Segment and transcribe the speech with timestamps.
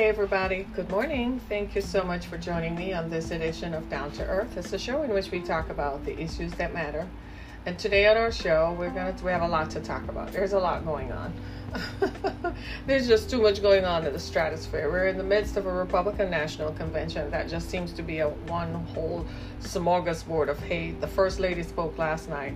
[0.00, 0.66] Hey, everybody.
[0.74, 1.42] Good morning.
[1.50, 4.56] Thank you so much for joining me on this edition of Down to Earth.
[4.56, 7.06] It's a show in which we talk about the issues that matter.
[7.66, 10.32] And today on our show, we're gonna we have a lot to talk about.
[10.32, 11.34] There's a lot going on.
[12.86, 14.90] There's just too much going on in the stratosphere.
[14.90, 18.30] We're in the midst of a Republican National Convention that just seems to be a
[18.30, 19.26] one whole
[19.60, 20.98] smorgasbord of hate.
[21.02, 22.54] The First Lady spoke last night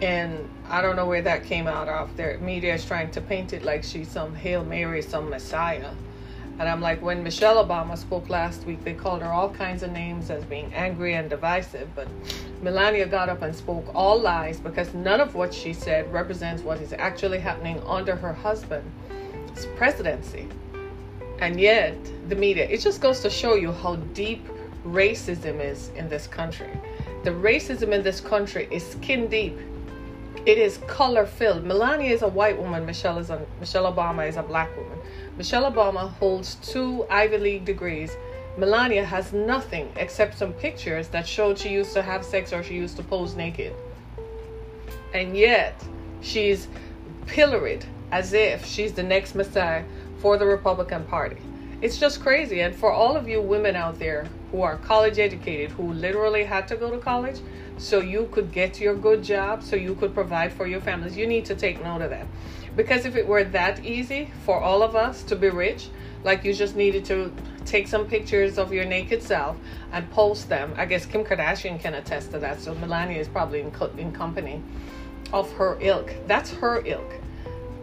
[0.00, 2.16] and I don't know where that came out of.
[2.16, 5.90] Their media is trying to paint it like she's some Hail Mary, some Messiah.
[6.58, 9.92] And I'm like, when Michelle Obama spoke last week, they called her all kinds of
[9.92, 11.88] names as being angry and divisive.
[11.94, 12.08] But
[12.62, 16.80] Melania got up and spoke all lies because none of what she said represents what
[16.80, 20.48] is actually happening under her husband's presidency.
[21.38, 21.96] And yet,
[22.28, 24.44] the media, it just goes to show you how deep
[24.84, 26.70] racism is in this country.
[27.22, 29.56] The racism in this country is skin deep
[30.46, 31.64] it is color filled.
[31.64, 32.86] Melania is a white woman.
[32.86, 34.98] Michelle is a Michelle Obama is a black woman.
[35.38, 38.16] Michelle Obama holds two Ivy League degrees.
[38.56, 42.74] Melania has nothing except some pictures that showed she used to have sex or she
[42.74, 43.72] used to pose naked.
[45.14, 45.80] And yet,
[46.22, 46.66] she's
[47.26, 49.84] pilloried as if she's the next Messiah
[50.18, 51.36] for the Republican Party.
[51.82, 52.62] It's just crazy.
[52.62, 56.66] And for all of you women out there who are college educated, who literally had
[56.66, 57.38] to go to college,
[57.76, 61.16] so you could get your good job, so you could provide for your families.
[61.16, 62.26] You need to take note of that.
[62.78, 65.88] Because if it were that easy for all of us to be rich,
[66.22, 67.32] like you just needed to
[67.64, 69.56] take some pictures of your naked self
[69.90, 70.72] and post them.
[70.76, 72.60] I guess Kim Kardashian can attest to that.
[72.60, 74.62] So Melania is probably in, co- in company
[75.32, 76.14] of her ilk.
[76.28, 77.14] That's her ilk.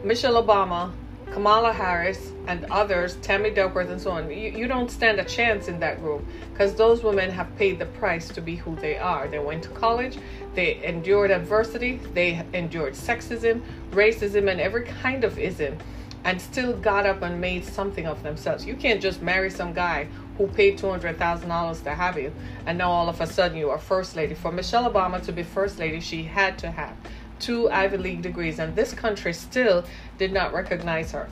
[0.06, 0.94] Michelle Obama
[1.36, 5.68] Kamala Harris and others, Tammy Duckworth and so on, you, you don't stand a chance
[5.68, 9.28] in that group because those women have paid the price to be who they are.
[9.28, 10.18] They went to college,
[10.54, 15.78] they endured adversity, they endured sexism, racism, and every kind of ism,
[16.24, 18.66] and still got up and made something of themselves.
[18.66, 22.32] You can't just marry some guy who paid $200,000 to have you,
[22.66, 24.36] and now all of a sudden you are first lady.
[24.36, 26.96] For Michelle Obama to be first lady, she had to have
[27.40, 29.86] two Ivy League degrees, and this country still
[30.18, 31.30] did not recognize her.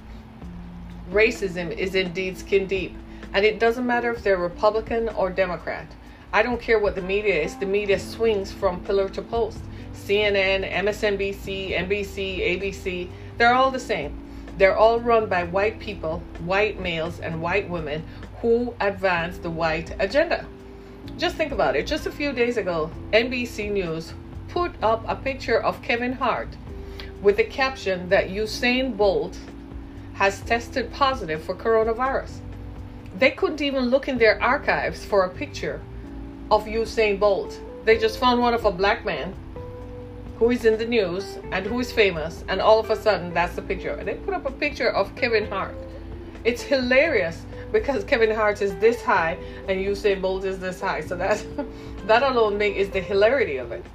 [1.12, 2.96] Racism is indeed skin deep,
[3.34, 5.88] and it doesn't matter if they're Republican or Democrat.
[6.32, 9.60] I don't care what the media is, the media swings from pillar to post.
[9.94, 14.18] CNN, MSNBC, NBC, ABC, they're all the same.
[14.58, 18.04] They're all run by white people, white males, and white women
[18.42, 20.46] who advance the white agenda.
[21.18, 21.88] Just think about it.
[21.88, 24.14] Just a few days ago, NBC News
[24.50, 26.50] put up a picture of Kevin Hart
[27.22, 29.38] with the caption that Usain Bolt
[30.14, 32.40] has tested positive for coronavirus.
[33.18, 35.82] They couldn't even look in their archives for a picture
[36.52, 37.60] of Usain Bolt.
[37.86, 39.34] They just found one of a black man
[40.38, 43.56] who is in the news and who is famous, and all of a sudden that's
[43.56, 43.92] the picture.
[43.92, 45.76] And they put up a picture of Kevin Hart.
[46.44, 49.38] It's hilarious because Kevin Hart is this high
[49.68, 51.02] and Usain Bolt is this high.
[51.02, 51.46] So that's
[52.06, 53.86] that alone is the hilarity of it.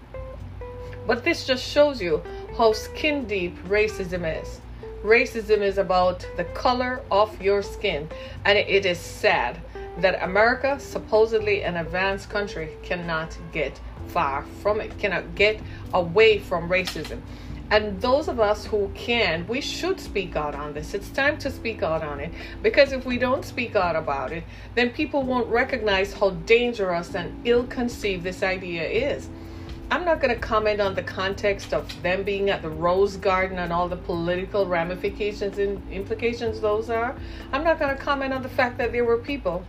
[1.08, 2.22] But this just shows you
[2.58, 4.60] how skin deep racism is.
[5.02, 8.10] Racism is about the color of your skin,
[8.44, 9.58] and it is sad
[10.00, 15.58] that America, supposedly an advanced country, cannot get far from it, cannot get
[15.94, 17.22] away from racism.
[17.70, 20.92] And those of us who can, we should speak out on this.
[20.92, 22.32] It's time to speak out on it
[22.62, 27.40] because if we don't speak out about it, then people won't recognize how dangerous and
[27.46, 29.30] ill conceived this idea is.
[29.90, 33.58] I'm not going to comment on the context of them being at the Rose Garden
[33.58, 37.16] and all the political ramifications and implications those are.
[37.52, 39.64] I'm not going to comment on the fact that there were people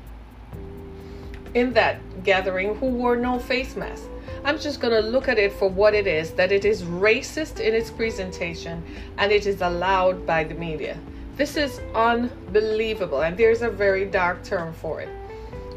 [1.54, 4.04] in that gathering who wore no face mask.
[4.44, 7.60] I'm just going to look at it for what it is that it is racist
[7.60, 8.84] in its presentation
[9.18, 10.98] and it is allowed by the media.
[11.38, 15.08] This is unbelievable, and there's a very dark term for it,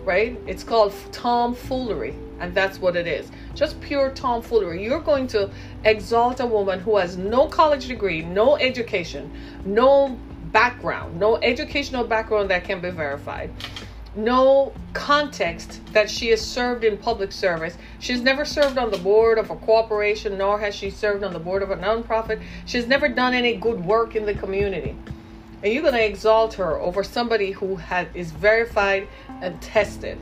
[0.05, 0.39] right?
[0.47, 4.83] It's called tomfoolery, and that's what it is just pure tomfoolery.
[4.83, 5.51] You're going to
[5.85, 9.31] exalt a woman who has no college degree, no education,
[9.65, 10.19] no
[10.53, 13.51] background, no educational background that can be verified,
[14.15, 17.77] no context that she has served in public service.
[17.98, 21.39] She's never served on the board of a corporation, nor has she served on the
[21.39, 22.43] board of a nonprofit.
[22.66, 24.97] She's never done any good work in the community.
[25.63, 29.07] And you're going to exalt her over somebody who has, is verified
[29.42, 30.18] and tested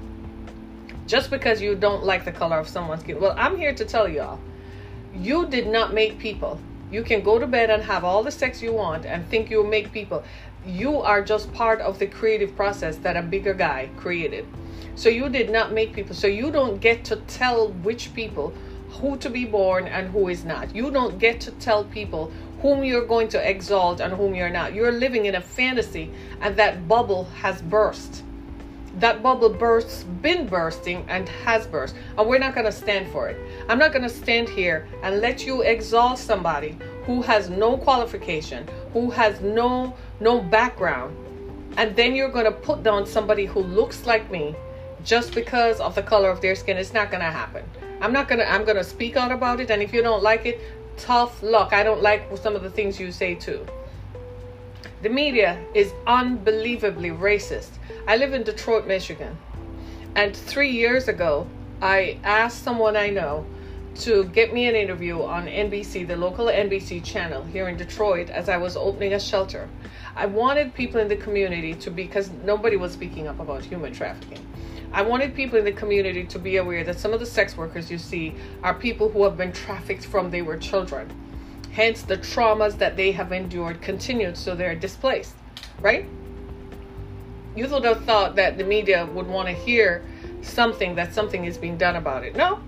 [1.07, 3.21] just because you don't like the color of someone's skin.
[3.21, 4.41] Well, I'm here to tell y'all,
[5.15, 6.61] you did not make people.
[6.91, 9.65] You can go to bed and have all the sex you want and think you'll
[9.65, 10.23] make people.
[10.65, 14.47] You are just part of the creative process that a bigger guy created.
[14.95, 16.15] So you did not make people.
[16.15, 18.53] So you don't get to tell which people
[18.91, 20.75] who to be born and who is not.
[20.75, 24.75] You don't get to tell people whom you're going to exalt and whom you're not.
[24.75, 28.23] You're living in a fantasy, and that bubble has burst.
[28.99, 31.95] That bubble bursts, been bursting, and has burst.
[32.19, 33.39] And we're not going to stand for it.
[33.69, 38.69] I'm not going to stand here and let you exalt somebody who has no qualification,
[38.93, 41.17] who has no no background,
[41.77, 44.55] and then you're going to put down somebody who looks like me
[45.05, 46.77] just because of the color of their skin.
[46.77, 47.65] It's not going to happen.
[48.01, 50.23] I'm not going to I'm going to speak out about it and if you don't
[50.23, 50.61] like it,
[50.97, 51.73] tough luck.
[51.73, 53.67] I don't like some of the things you say too.
[55.03, 57.71] The media is unbelievably racist.
[58.07, 59.35] I live in Detroit, Michigan.
[60.15, 61.47] And three years ago,
[61.81, 63.47] I asked someone I know
[64.01, 68.51] to get me an interview on NBC, the local NBC channel here in Detroit, as
[68.51, 69.71] I was opening a shelter.
[70.17, 73.95] I wanted people in the community to be, because nobody was speaking up about human
[73.95, 74.47] trafficking.
[74.93, 77.91] I wanted people in the community to be aware that some of the sex workers
[77.91, 81.11] you see are people who have been trafficked from they were children.
[81.73, 85.35] Hence, the traumas that they have endured continued, so they're displaced,
[85.81, 86.07] right?
[87.55, 90.05] You would have thought that the media would want to hear
[90.43, 92.35] something that something is being done about it.
[92.35, 92.61] No.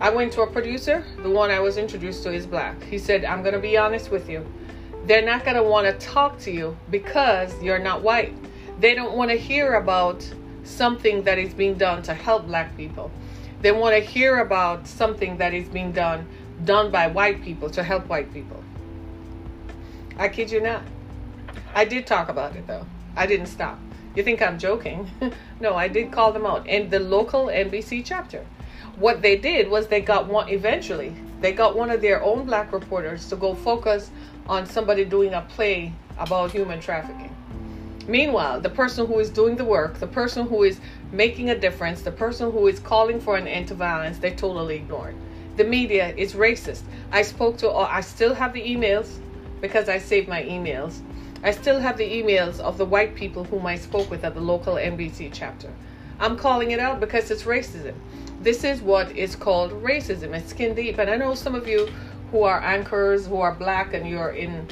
[0.00, 2.82] I went to a producer, the one I was introduced to is black.
[2.82, 4.44] He said, I'm going to be honest with you.
[5.06, 8.34] They're not going to want to talk to you because you're not white.
[8.80, 10.28] They don't want to hear about
[10.64, 13.12] something that is being done to help black people.
[13.60, 16.26] They want to hear about something that is being done
[16.64, 18.62] done by white people to help white people.
[20.16, 20.82] I kid you not.
[21.74, 22.86] I did talk about it though.
[23.16, 23.78] I didn't stop.
[24.14, 25.10] You think I'm joking?
[25.60, 28.44] no, I did call them out in the local NBC chapter.
[28.96, 31.14] What they did was they got one eventually.
[31.40, 34.10] They got one of their own black reporters to go focus
[34.46, 37.34] on somebody doing a play about human trafficking.
[38.06, 40.80] Meanwhile, the person who is doing the work, the person who is
[41.10, 44.76] making a difference, the person who is calling for an end to violence, they totally
[44.76, 45.14] ignored.
[45.56, 46.82] The media is racist.
[47.10, 49.18] I spoke to, or I still have the emails
[49.60, 51.00] because I saved my emails.
[51.44, 54.40] I still have the emails of the white people whom I spoke with at the
[54.40, 55.70] local NBC chapter.
[56.20, 57.94] I'm calling it out because it's racism.
[58.40, 60.34] This is what is called racism.
[60.36, 60.98] It's skin deep.
[60.98, 61.88] And I know some of you
[62.30, 64.66] who are anchors, who are black, and you're in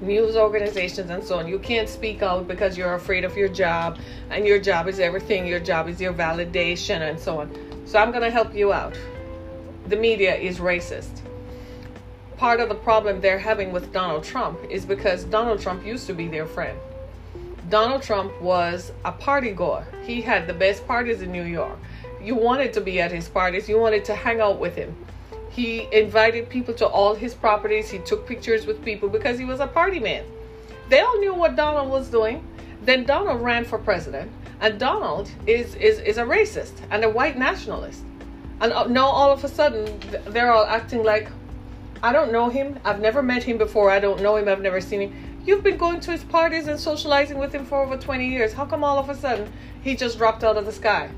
[0.00, 1.48] news organizations and so on.
[1.48, 3.98] You can't speak out because you're afraid of your job,
[4.30, 5.46] and your job is everything.
[5.46, 7.86] Your job is your validation and so on.
[7.86, 8.96] So I'm going to help you out.
[9.88, 11.20] The media is racist.
[12.36, 16.12] Part of the problem they're having with Donald Trump is because Donald Trump used to
[16.14, 16.78] be their friend.
[17.70, 19.86] Donald Trump was a party goer.
[20.04, 21.78] He had the best parties in New York.
[22.22, 24.94] You wanted to be at his parties, you wanted to hang out with him
[25.56, 27.90] he invited people to all his properties.
[27.90, 30.22] He took pictures with people because he was a party man.
[30.90, 32.46] They all knew what Donald was doing.
[32.82, 34.30] Then Donald ran for president,
[34.60, 38.02] and Donald is is, is a racist and a white nationalist.
[38.60, 41.28] And uh, now all of a sudden they're all acting like,
[42.02, 42.78] I don't know him.
[42.84, 43.90] I've never met him before.
[43.90, 44.48] I don't know him.
[44.48, 45.40] I've never seen him.
[45.44, 48.52] You've been going to his parties and socializing with him for over 20 years.
[48.52, 51.10] How come all of a sudden he just dropped out of the sky?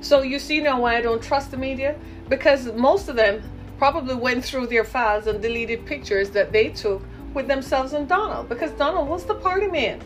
[0.00, 1.96] So you see now why I don't trust the media?
[2.28, 3.42] because most of them
[3.78, 7.02] probably went through their files and deleted pictures that they took
[7.34, 10.00] with themselves and Donald because Donald was the party man.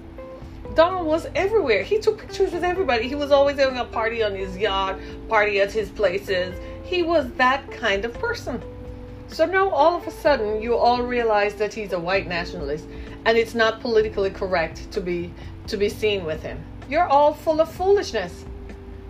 [0.74, 1.82] Donald was everywhere.
[1.82, 3.08] He took pictures with everybody.
[3.08, 4.98] He was always having a party on his yacht,
[5.28, 6.58] party at his places.
[6.84, 8.62] He was that kind of person.
[9.28, 12.86] So now all of a sudden you all realize that he's a white nationalist
[13.24, 15.32] and it's not politically correct to be
[15.68, 16.62] to be seen with him.
[16.88, 18.44] You're all full of foolishness.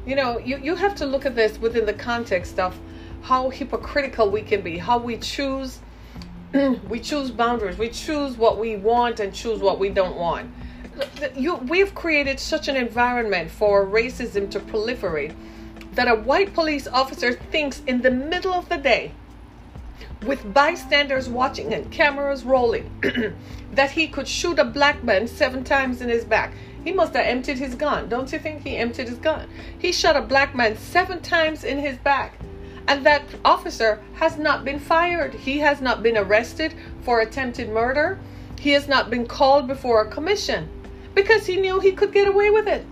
[0.05, 2.79] You know, you, you have to look at this within the context of
[3.23, 5.79] how hypocritical we can be, how we choose
[6.89, 10.51] we choose boundaries, we choose what we want and choose what we don't want.
[11.37, 15.35] You, we've created such an environment for racism to proliferate
[15.93, 19.13] that a white police officer thinks in the middle of the day,
[20.27, 22.91] with bystanders watching and cameras rolling,
[23.73, 26.53] that he could shoot a black man seven times in his back.
[26.85, 28.09] He must have emptied his gun.
[28.09, 29.49] Don't you think he emptied his gun?
[29.79, 32.39] He shot a black man seven times in his back
[32.89, 35.35] and that officer has not been fired.
[35.35, 38.19] He has not been arrested for attempted murder.
[38.59, 40.69] He has not been called before a commission
[41.15, 42.87] because he knew he could get away with it.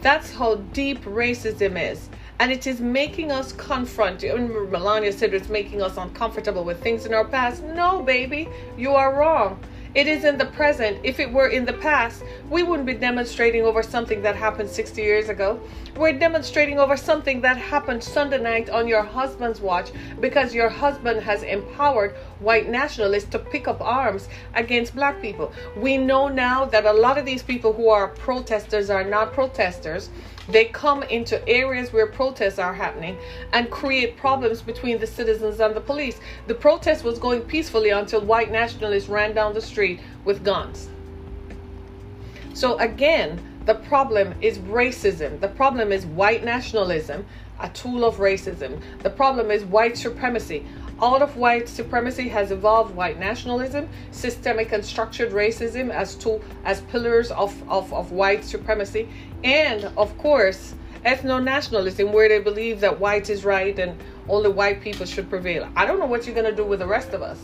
[0.00, 2.08] That's how deep racism is.
[2.40, 4.22] And it is making us confront.
[4.22, 7.64] Melania said it's making us uncomfortable with things in our past.
[7.64, 9.58] No, baby, you are wrong.
[9.94, 11.00] It is in the present.
[11.02, 15.02] If it were in the past, we wouldn't be demonstrating over something that happened 60
[15.02, 15.60] years ago.
[15.98, 19.90] We're demonstrating over something that happened Sunday night on your husband's watch
[20.20, 25.52] because your husband has empowered white nationalists to pick up arms against black people.
[25.76, 30.10] We know now that a lot of these people who are protesters are not protesters.
[30.48, 33.18] They come into areas where protests are happening
[33.52, 36.20] and create problems between the citizens and the police.
[36.46, 40.90] The protest was going peacefully until white nationalists ran down the street with guns.
[42.54, 45.38] So, again, the problem is racism.
[45.40, 47.26] The problem is white nationalism,
[47.60, 48.80] a tool of racism.
[49.00, 50.64] The problem is white supremacy.
[51.02, 56.80] Out of white supremacy has evolved white nationalism, systemic and structured racism as two as
[56.80, 59.06] pillars of, of, of white supremacy,
[59.44, 64.80] and of course, ethno nationalism, where they believe that white is right and only white
[64.80, 65.68] people should prevail.
[65.76, 67.38] I don't know what you're to do with the rest of us.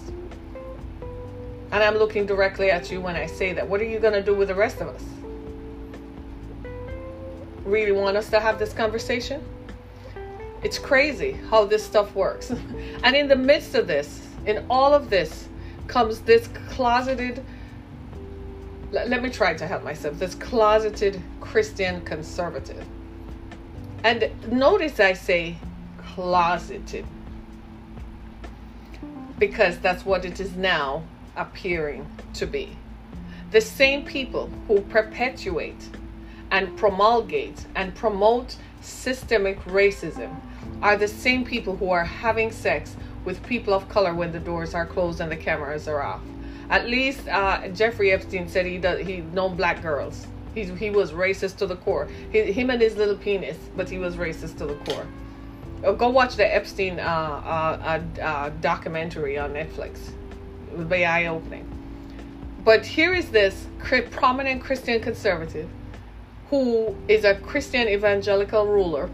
[1.70, 3.68] And I'm looking directly at you when I say that.
[3.68, 5.04] What are you to do with the rest of us?
[7.64, 9.42] Really want us to have this conversation?
[10.62, 12.50] It's crazy how this stuff works.
[13.02, 15.48] and in the midst of this, in all of this,
[15.86, 17.44] comes this closeted,
[18.90, 22.84] let me try to help myself, this closeted Christian conservative.
[24.02, 25.56] And notice I say
[25.98, 27.06] closeted
[29.38, 31.02] because that's what it is now
[31.36, 32.76] appearing to be.
[33.50, 35.88] The same people who perpetuate
[36.54, 40.32] and promulgate and promote systemic racism
[40.82, 42.94] are the same people who are having sex
[43.24, 46.20] with people of color when the doors are closed and the cameras are off.
[46.70, 50.28] At least uh, Jeffrey Epstein said he does he known black girls.
[50.54, 52.06] He he was racist to the core.
[52.30, 55.06] He, him and his little penis, but he was racist to the core.
[55.82, 60.10] Oh, go watch the Epstein uh, uh, uh, uh documentary on Netflix.
[60.70, 61.66] It would be eye opening.
[62.64, 63.66] But here is this
[64.12, 65.68] prominent Christian conservative
[66.54, 69.06] who is a Christian evangelical ruler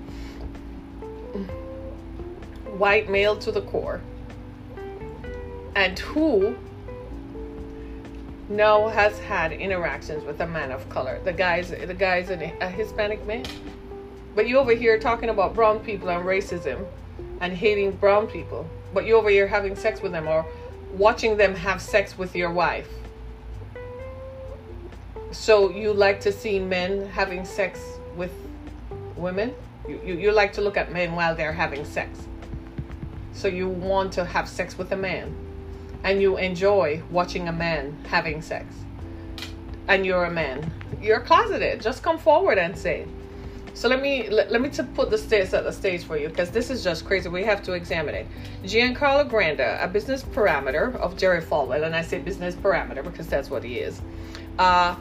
[2.77, 4.03] white male to the core,
[5.75, 6.55] and who
[8.51, 11.19] now has had interactions with a man of color.
[11.25, 13.45] The guy's the guy's a, a Hispanic man.
[14.35, 16.87] But you over here talking about brown people and racism
[17.41, 18.69] and hating brown people.
[18.93, 20.45] But you over here having sex with them or
[20.93, 23.00] watching them have sex with your wife.
[25.33, 27.81] So you like to see men having sex
[28.17, 28.33] with
[29.17, 29.55] women?
[29.89, 32.27] You, you, you like to look at men while they're having sex.
[33.33, 35.35] So you want to have sex with a man
[36.05, 38.75] and you enjoy watching a man having sex.
[39.89, 40.73] And you're a man.
[41.01, 41.81] You're closeted.
[41.81, 43.07] Just come forward and say.
[43.75, 46.29] So let me let, let me to put the stage at the stage for you
[46.29, 47.29] because this is just crazy.
[47.29, 48.27] We have to examine it.
[48.65, 53.49] Giancarlo Granda, a business parameter of Jerry Falwell, and I say business parameter because that's
[53.49, 54.03] what he is,
[54.59, 54.97] uh,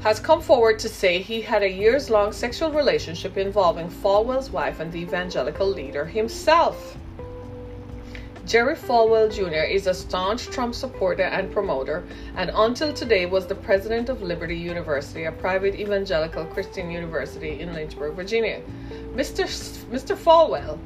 [0.00, 4.80] has come forward to say he had a years long sexual relationship involving Falwell's wife
[4.80, 6.96] and the evangelical leader himself.
[8.46, 9.64] Jerry Falwell Jr.
[9.64, 12.04] is a staunch Trump supporter and promoter,
[12.36, 17.72] and until today was the president of Liberty University, a private evangelical Christian university in
[17.72, 18.62] Lynchburg, Virginia.
[19.16, 19.46] Mr.
[19.90, 20.14] Mr.
[20.16, 20.78] Falwell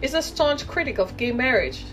[0.00, 1.84] is a staunch critic of gay marriage,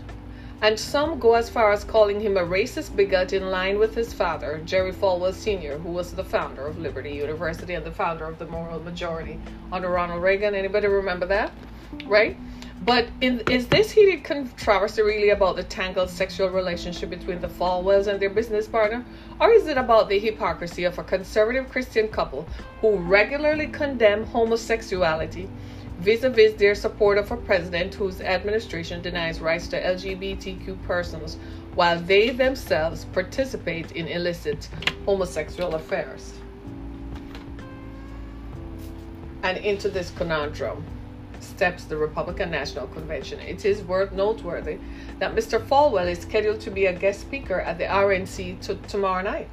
[0.62, 4.13] and some go as far as calling him a racist bigot in line with his
[4.13, 8.39] father, Jerry Falwell Sr., who was the founder of Liberty University and the founder of
[8.39, 9.39] the moral majority
[9.72, 10.56] under Ronald Reagan.
[10.56, 11.54] Anybody remember that?
[12.06, 12.36] Right?
[12.82, 18.08] But in, is this heated controversy really about the tangled sexual relationship between the Falwells
[18.08, 19.06] and their business partner?
[19.39, 22.48] Or is it about the hypocrisy of a conservative Christian couple
[22.80, 25.50] who regularly condemn homosexuality
[26.00, 31.38] vis a vis their support of a president whose administration denies rights to LGBTQ persons
[31.75, 34.70] while they themselves participate in illicit
[35.06, 36.34] homosexual affairs?
[39.44, 40.86] And into this conundrum
[41.41, 44.77] steps the Republican National Convention, it is worth noteworthy
[45.20, 45.60] that Mr.
[45.62, 49.50] Falwell is scheduled to be a guest speaker at the RNC tomorrow night.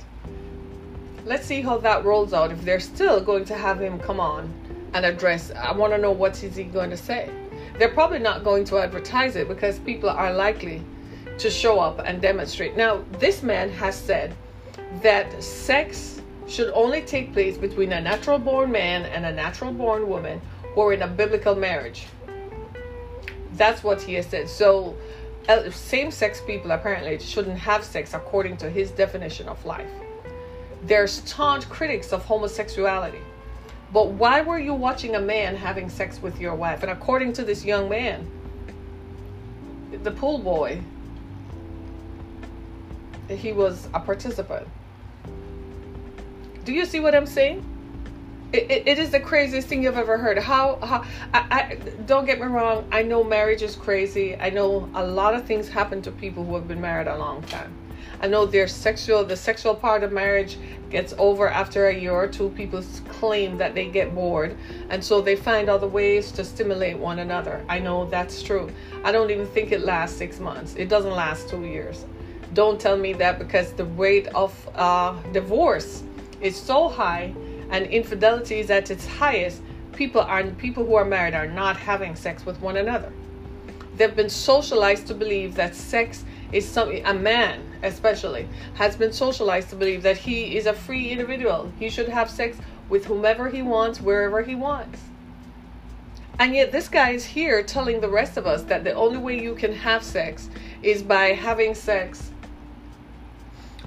[1.25, 2.53] Let's see how that rolls out.
[2.53, 4.53] If they're still going to have him come on
[4.95, 7.31] and address, I want to know what is he going to say.
[7.79, 10.83] They're probably not going to advertise it because people are likely
[11.39, 12.77] to show up and demonstrate.
[12.77, 14.35] Now, this man has said
[15.03, 20.09] that sex should only take place between a natural born man and a natural born
[20.09, 20.41] woman
[20.75, 22.07] or in a biblical marriage.
[23.55, 24.49] That's what he has said.
[24.49, 24.97] So,
[25.49, 29.91] uh, same sex people apparently shouldn't have sex according to his definition of life.
[30.83, 33.21] They're staunch critics of homosexuality.
[33.93, 36.83] But why were you watching a man having sex with your wife?
[36.83, 38.29] And according to this young man,
[40.03, 40.81] the pool boy,
[43.29, 44.67] he was a participant.
[46.65, 47.65] Do you see what I'm saying?
[48.53, 50.39] it, it is the craziest thing you've ever heard.
[50.39, 51.75] How, how I, I
[52.07, 52.87] don't get me wrong.
[52.93, 54.37] I know marriage is crazy.
[54.37, 57.43] I know a lot of things happen to people who have been married a long
[57.43, 57.75] time.
[58.21, 60.59] I know their sexual, the sexual part of marriage
[60.91, 62.51] gets over after a year or two.
[62.51, 64.57] People claim that they get bored,
[64.89, 67.65] and so they find other ways to stimulate one another.
[67.69, 68.71] I know that's true.
[69.05, 70.75] I don't even think it lasts six months.
[70.77, 72.05] It doesn't last two years.
[72.55, 76.03] Don't tell me that because the rate of uh, divorce
[76.41, 77.35] is so high
[77.71, 79.61] and infidelity is at its highest,
[79.93, 83.13] people are people who are married are not having sex with one another.
[83.97, 89.71] They've been socialized to believe that sex is something a man especially has been socialized
[89.71, 91.73] to believe that he is a free individual.
[91.79, 95.01] He should have sex with whomever he wants, wherever he wants.
[96.39, 99.41] And yet, this guy is here telling the rest of us that the only way
[99.41, 100.51] you can have sex
[100.83, 102.31] is by having sex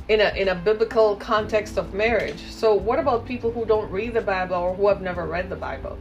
[0.07, 2.41] in a in a biblical context of marriage.
[2.49, 5.55] So what about people who don't read the Bible or who have never read the
[5.55, 5.97] Bible?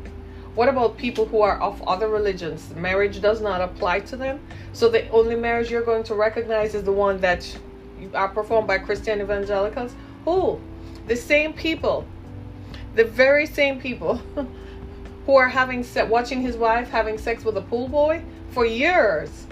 [0.54, 2.74] What about people who are of other religions?
[2.74, 4.40] Marriage does not apply to them.
[4.72, 7.46] So the only marriage you're going to recognize is the one that
[8.14, 9.94] are performed by Christian evangelicals.
[10.24, 10.60] Who?
[11.06, 12.06] The same people.
[12.94, 14.16] The very same people
[15.26, 19.46] who are having se- watching his wife having sex with a pool boy for years.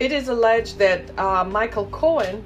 [0.00, 2.42] It is alleged that uh, Michael Cohen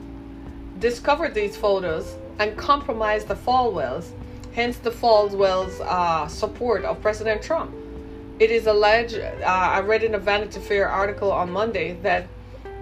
[0.78, 4.10] discovered these photos and compromised the Falwells,
[4.52, 7.74] hence the Falwells' uh, support of President Trump.
[8.38, 12.28] It is alleged, uh, I read in a Vanity Fair article on Monday, that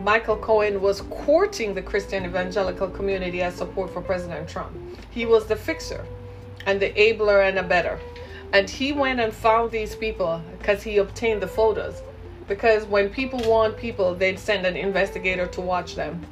[0.01, 4.77] Michael Cohen was courting the Christian evangelical community as support for President Trump.
[5.11, 6.05] He was the fixer
[6.67, 7.99] and the abler and abetter.
[8.53, 12.03] And he went and found these people because he obtained the photos.
[12.47, 16.25] Because when people want people, they'd send an investigator to watch them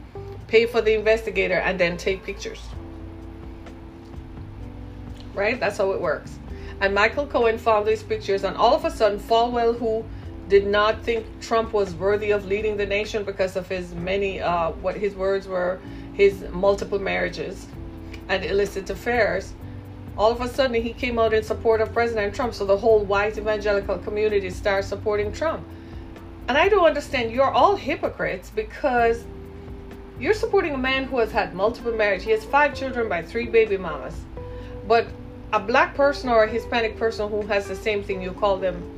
[0.49, 2.61] pay for the investigator, and then take pictures.
[5.35, 5.59] Right?
[5.59, 6.39] That's how it works.
[6.81, 10.05] And Michael Cohen found these pictures, and all of a sudden, Falwell, who
[10.49, 14.71] did not think Trump was worthy of leading the nation because of his many, uh,
[14.73, 15.81] what his words were,
[16.13, 17.67] his multiple marriages
[18.29, 19.55] and illicit affairs,
[20.17, 22.55] all of a sudden he came out in support of President Trump.
[22.55, 25.67] So the whole white evangelical community started supporting Trump.
[26.47, 27.33] And I don't understand.
[27.33, 29.25] You're all hypocrites because
[30.21, 32.25] you're supporting a man who has had multiple marriages.
[32.25, 34.15] He has five children by three baby mamas.
[34.87, 35.07] But
[35.53, 38.94] a black person or a Hispanic person who has the same thing, you call them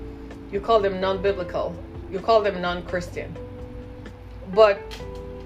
[0.52, 1.74] you call them non-biblical.
[2.11, 3.37] You call them non-Christian.
[4.54, 4.80] But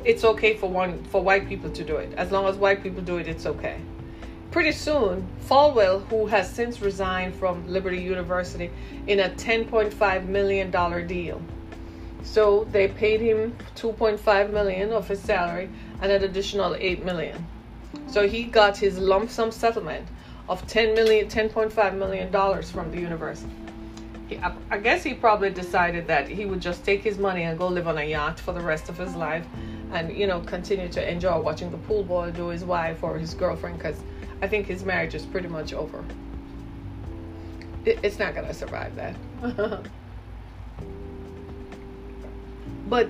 [0.04, 2.12] it's okay for one for white people to do it.
[2.14, 3.80] As long as white people do it, it's okay.
[4.50, 8.70] Pretty soon, Falwell, who has since resigned from Liberty University
[9.06, 11.40] in a $10.5 million deal,
[12.22, 15.70] so they paid him 2.5 million of his salary
[16.02, 17.46] and an additional 8 million.
[18.08, 20.06] So he got his lump sum settlement
[20.48, 23.52] of 10 million 10.5 million dollars from the university.
[24.30, 27.66] He, I guess he probably decided that he would just take his money and go
[27.66, 29.44] live on a yacht for the rest of his life
[29.92, 33.34] and you know continue to enjoy watching the pool boy do his wife or his
[33.34, 34.00] girlfriend because
[34.40, 36.04] I think his marriage is pretty much over.
[37.84, 39.84] It, it's not going to survive that.
[42.88, 43.08] But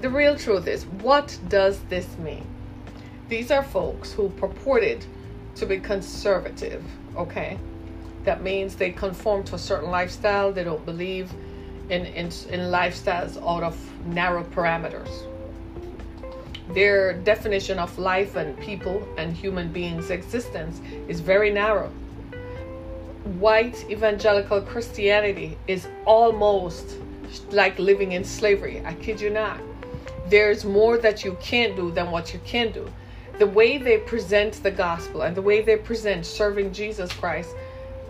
[0.00, 2.44] the real truth is, what does this mean?
[3.28, 5.06] These are folks who purported
[5.54, 6.82] to be conservative,
[7.16, 7.56] okay?
[8.24, 11.32] That means they conform to a certain lifestyle, they don't believe
[11.88, 15.10] in, in, in lifestyles out of narrow parameters.
[16.70, 21.90] Their definition of life and people and human beings' existence is very narrow.
[23.38, 26.96] White evangelical Christianity is almost
[27.50, 28.82] like living in slavery.
[28.84, 29.60] I kid you not.
[30.28, 32.90] There's more that you can't do than what you can do.
[33.38, 37.54] The way they present the gospel and the way they present serving Jesus Christ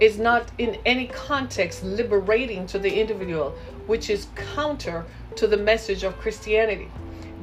[0.00, 3.50] is not in any context liberating to the individual,
[3.86, 5.04] which is counter
[5.36, 6.90] to the message of Christianity.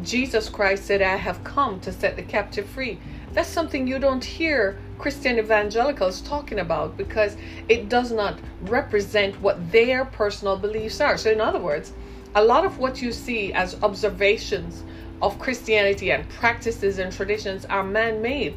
[0.04, 3.00] Jesus Christ said, I have come to set the captive free.
[3.34, 9.72] That's something you don't hear Christian evangelicals talking about because it does not represent what
[9.72, 11.18] their personal beliefs are.
[11.18, 11.94] So, in other words,
[12.36, 14.84] a lot of what you see as observations
[15.22, 18.56] of Christianity and practices and traditions are man made,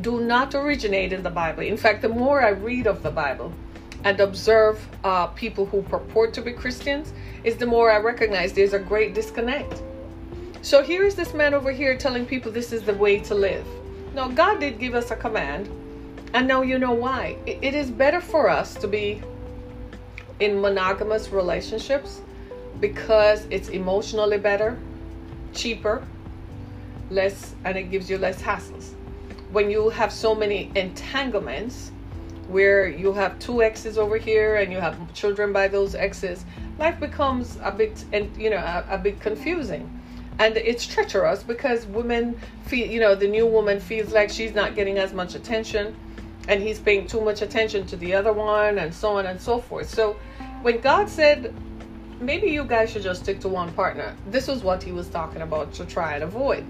[0.00, 1.62] do not originate in the Bible.
[1.62, 3.52] In fact, the more I read of the Bible
[4.04, 8.72] and observe uh, people who purport to be Christians, is the more I recognize there's
[8.72, 9.82] a great disconnect.
[10.62, 13.66] So here is this man over here telling people this is the way to live.
[14.14, 15.68] No, God did give us a command,
[16.32, 17.36] and now you know why.
[17.46, 19.20] It is better for us to be
[20.40, 22.20] in monogamous relationships
[22.80, 24.78] because it's emotionally better,
[25.52, 26.06] cheaper,
[27.10, 28.94] less, and it gives you less hassles.
[29.52, 31.92] When you have so many entanglements
[32.48, 36.44] where you have two exes over here and you have children by those exes
[36.78, 39.94] life becomes a bit and you know a, a bit confusing.
[40.40, 44.74] And it's treacherous because women feel you know the new woman feels like she's not
[44.74, 45.96] getting as much attention
[46.46, 49.60] and he's paying too much attention to the other one and so on and so
[49.60, 49.88] forth.
[49.88, 50.16] So
[50.62, 51.54] when god said
[52.20, 55.42] maybe you guys should just stick to one partner this was what he was talking
[55.42, 56.64] about to try and avoid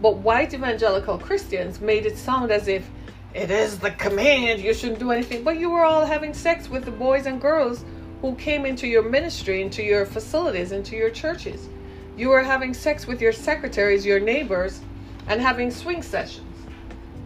[0.00, 2.88] but white evangelical christians made it sound as if
[3.34, 6.84] it is the command you shouldn't do anything but you were all having sex with
[6.84, 7.84] the boys and girls
[8.22, 11.68] who came into your ministry into your facilities into your churches
[12.18, 14.80] you were having sex with your secretaries, your neighbors,
[15.28, 16.66] and having swing sessions,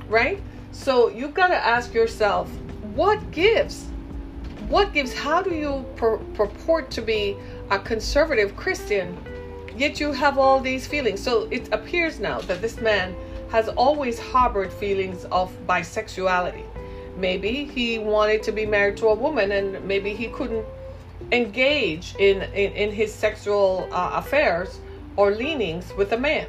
[0.07, 0.39] right?
[0.73, 2.51] So you've got to ask yourself,
[2.95, 3.87] what gives?
[4.69, 5.15] What gives?
[5.15, 7.39] How do you pur- purport to be
[7.71, 9.17] a conservative Christian,
[9.77, 11.23] yet you have all these feelings?
[11.23, 13.15] So it appears now that this man
[13.51, 16.65] has always harbored feelings of bisexuality.
[17.17, 20.65] Maybe he wanted to be married to a woman and maybe he couldn't
[21.31, 24.81] engage in, in, in his sexual uh, affairs
[25.17, 26.47] or leanings with a man.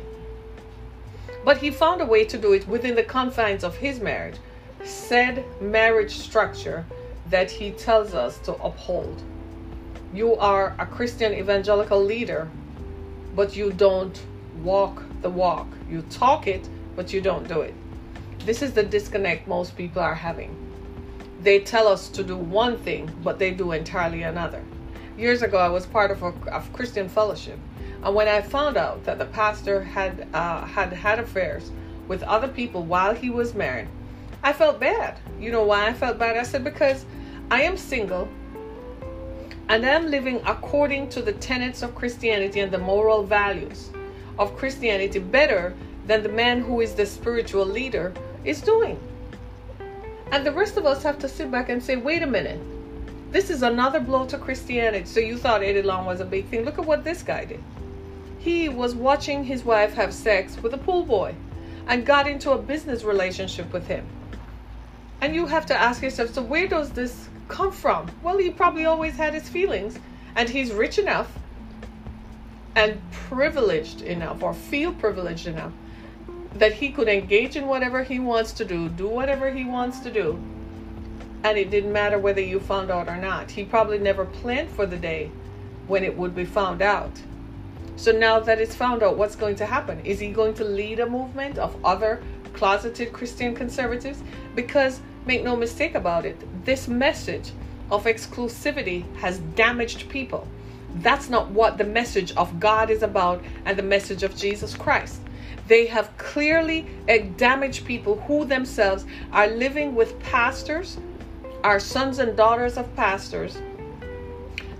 [1.44, 4.38] But he found a way to do it within the confines of his marriage,
[4.84, 6.86] said marriage structure
[7.30, 9.22] that he tells us to uphold.
[10.14, 12.50] You are a Christian evangelical leader,
[13.36, 14.22] but you don't
[14.62, 15.68] walk the walk.
[15.90, 17.74] You talk it, but you don't do it.
[18.46, 20.56] This is the disconnect most people are having.
[21.42, 24.64] They tell us to do one thing, but they do entirely another.
[25.18, 27.60] Years ago, I was part of a, a Christian fellowship,
[28.04, 31.72] and when I found out that the pastor had uh, had had affairs
[32.08, 33.88] with other people while he was married,
[34.42, 35.20] I felt bad.
[35.40, 36.36] You know why I felt bad?
[36.36, 37.06] I said because
[37.52, 38.28] I am single
[39.70, 43.90] and I'm living according to the tenets of Christianity and the moral values
[44.40, 49.00] of Christianity better than the man who is the spiritual leader is doing.
[50.32, 52.60] And the rest of us have to sit back and say, wait a minute.
[53.32, 55.06] This is another blow to Christianity.
[55.06, 56.66] So you thought Eddie Long was a big thing.
[56.66, 57.64] Look at what this guy did
[58.44, 61.34] he was watching his wife have sex with a pool boy
[61.88, 64.06] and got into a business relationship with him.
[65.22, 68.10] And you have to ask yourself so, where does this come from?
[68.24, 70.00] Well, he probably always had his feelings,
[70.36, 71.32] and he's rich enough
[72.76, 75.72] and privileged enough, or feel privileged enough,
[76.56, 80.12] that he could engage in whatever he wants to do, do whatever he wants to
[80.12, 80.42] do,
[81.44, 83.52] and it didn't matter whether you found out or not.
[83.52, 85.30] He probably never planned for the day
[85.86, 87.22] when it would be found out.
[87.98, 90.04] So now that it's found out, what's going to happen?
[90.04, 94.24] Is he going to lead a movement of other closeted Christian conservatives?
[94.56, 97.52] Because make no mistake about it, this message
[97.92, 100.48] of exclusivity has damaged people.
[100.96, 105.22] That's not what the message of God is about and the message of Jesus Christ.
[105.68, 110.98] They have clearly eh, damaged people who themselves are living with pastors,
[111.64, 113.58] are sons and daughters of pastors,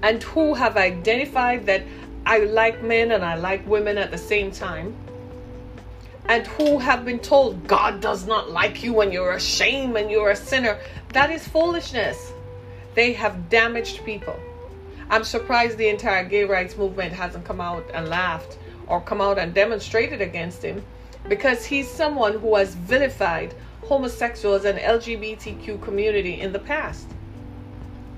[0.02, 1.84] and who have identified that
[2.26, 4.96] I like men and I like women at the same time,
[6.26, 10.10] and who have been told God does not like you and you're a shame and
[10.10, 10.80] you're a sinner,
[11.14, 12.32] that is foolishness.
[12.96, 14.40] They have damaged people.
[15.10, 18.58] I'm surprised the entire gay rights movement hasn't come out and laughed
[18.88, 20.84] or come out and demonstrated against him
[21.28, 27.08] because he's someone who has vilified homosexuals and LGBTQ community in the past.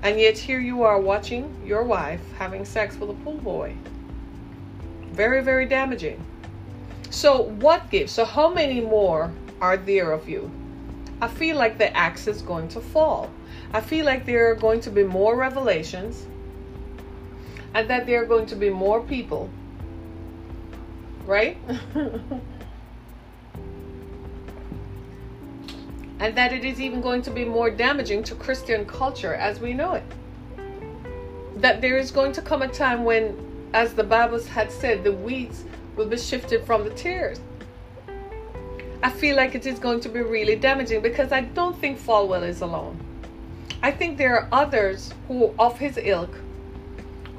[0.02, 3.74] And yet here you are watching your wife having sex with a pool boy.
[5.10, 6.24] Very, very damaging.
[7.10, 8.12] So, what gives?
[8.12, 10.50] So, how many more are there of you?
[11.20, 13.30] I feel like the axe is going to fall.
[13.72, 16.26] I feel like there are going to be more revelations
[17.74, 19.50] and that there are going to be more people,
[21.24, 21.56] right?
[26.20, 29.72] and that it is even going to be more damaging to Christian culture as we
[29.72, 30.04] know it.
[31.56, 35.12] That there is going to come a time when as the Bible had said, the
[35.12, 35.64] weeds
[35.96, 37.40] will be shifted from the tears.
[39.02, 42.46] I feel like it is going to be really damaging because I don't think Falwell
[42.46, 42.98] is alone.
[43.82, 46.34] I think there are others who, of his ilk,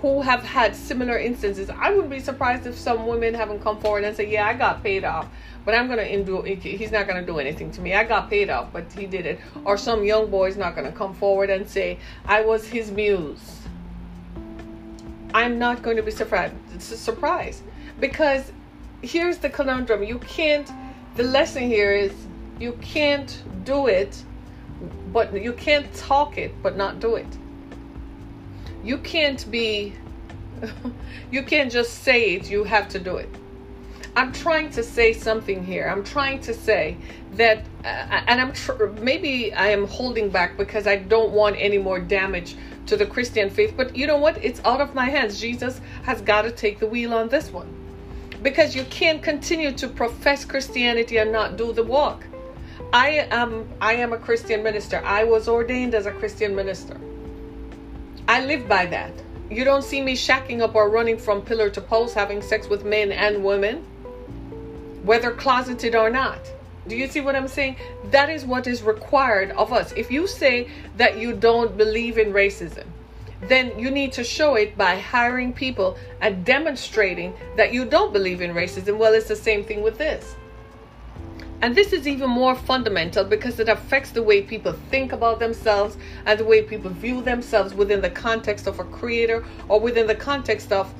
[0.02, 1.70] who have had similar instances.
[1.70, 4.84] I wouldn't be surprised if some women haven't come forward and say, "Yeah, I got
[4.84, 5.28] paid off,
[5.66, 6.42] but I'm gonna do.
[6.44, 7.96] He's not gonna do anything to me.
[7.96, 11.16] I got paid off, but he did it." Or some young boy's not gonna come
[11.16, 13.68] forward and say, "I was his muse."
[15.34, 16.54] I'm not going to be surprised.
[16.74, 17.62] It's a surprise
[18.00, 18.52] because
[19.02, 20.70] here's the conundrum: you can't.
[21.16, 22.14] The lesson here is
[22.60, 24.24] you can't do it,
[25.12, 27.28] but you can't talk it, but not do it.
[28.84, 29.94] You can't be.
[31.32, 32.50] you can't just say it.
[32.50, 33.30] You have to do it.
[34.16, 35.88] I'm trying to say something here.
[35.88, 36.98] I'm trying to say
[37.34, 41.78] that, uh, and I'm tr- maybe I am holding back because I don't want any
[41.78, 42.56] more damage
[42.88, 43.76] to the Christian faith.
[43.78, 44.44] But you know what?
[44.44, 45.40] It's out of my hands.
[45.40, 47.77] Jesus has got to take the wheel on this one
[48.42, 52.26] because you can't continue to profess Christianity and not do the walk.
[52.94, 55.02] I am I am a Christian minister.
[55.04, 57.00] I was ordained as a Christian minister.
[58.28, 59.12] I live by that.
[59.50, 62.84] You don't see me shacking up or running from pillar to post having sex with
[62.84, 63.86] men and women
[65.04, 66.40] whether closeted or not.
[66.88, 67.78] Do you see what I'm saying?
[68.12, 69.94] That is what is required of us.
[69.94, 72.86] If you say that you don't believe in racism,
[73.42, 78.42] then you need to show it by hiring people and demonstrating that you don't believe
[78.42, 78.98] in racism.
[78.98, 80.36] Well, it's the same thing with this.
[81.62, 85.98] And this is even more fundamental because it affects the way people think about themselves
[86.26, 90.16] and the way people view themselves within the context of a creator or within the
[90.16, 90.94] context of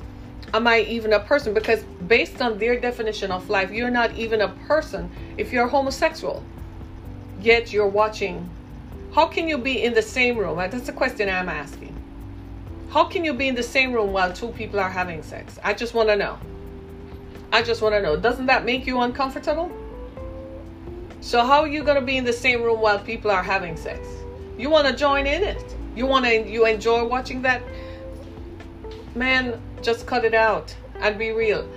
[0.54, 1.54] am I even a person?
[1.54, 6.42] Because based on their definition of life, you're not even a person if you're homosexual.
[7.40, 8.48] Yet you're watching.
[9.14, 10.56] How can you be in the same room?
[10.56, 11.87] That's the question I'm asking.
[12.90, 15.58] How can you be in the same room while two people are having sex?
[15.62, 16.38] I just want to know.
[17.52, 18.16] I just want to know.
[18.16, 19.70] Doesn't that make you uncomfortable?
[21.20, 23.76] So how are you going to be in the same room while people are having
[23.76, 24.06] sex?
[24.56, 25.76] You want to join in it.
[25.94, 27.60] You want to you enjoy watching that?
[29.14, 31.68] Man, just cut it out and be real.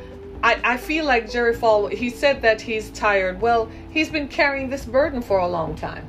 [0.43, 3.41] I, I feel like Jerry Falwell, he said that he's tired.
[3.41, 6.07] Well, he's been carrying this burden for a long time.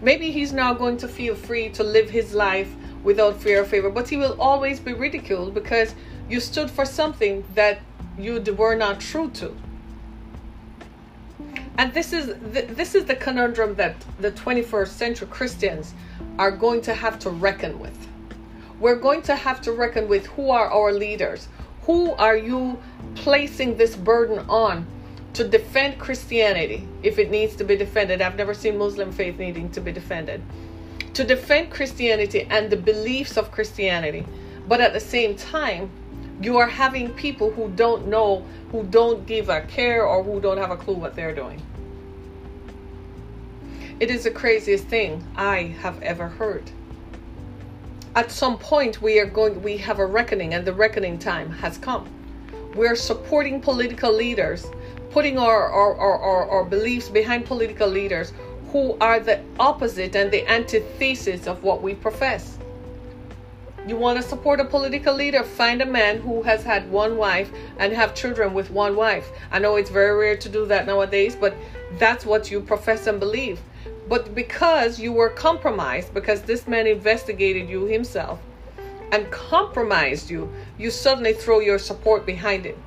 [0.00, 3.90] Maybe he's now going to feel free to live his life without fear or favor,
[3.90, 5.94] but he will always be ridiculed because
[6.28, 7.80] you stood for something that
[8.18, 9.56] you were not true to.
[11.78, 15.94] And this is the, this is the conundrum that the 21st century Christians
[16.38, 18.06] are going to have to reckon with
[18.78, 21.48] we're going to have to reckon with who are our leaders.
[21.82, 22.78] Who are you
[23.14, 24.86] placing this burden on
[25.34, 28.20] to defend Christianity if it needs to be defended?
[28.20, 30.42] I've never seen Muslim faith needing to be defended.
[31.16, 34.26] To defend Christianity and the beliefs of Christianity.
[34.68, 35.90] But at the same time,
[36.42, 40.58] you are having people who don't know, who don't give a care, or who don't
[40.58, 41.62] have a clue what they're doing.
[43.98, 46.70] It is the craziest thing I have ever heard
[48.16, 51.76] at some point we are going we have a reckoning and the reckoning time has
[51.76, 52.08] come
[52.74, 54.66] we're supporting political leaders
[55.10, 58.32] putting our our, our, our, our beliefs behind political leaders
[58.76, 62.58] who are the opposite and the antithesis of what we profess
[63.86, 67.50] you want to support a political leader find a man who has had one wife
[67.78, 71.34] and have children with one wife i know it's very rare to do that nowadays
[71.34, 71.54] but
[71.98, 73.60] that's what you profess and believe
[74.08, 78.38] but because you were compromised, because this man investigated you himself
[79.10, 82.78] and compromised you, you suddenly throw your support behind it.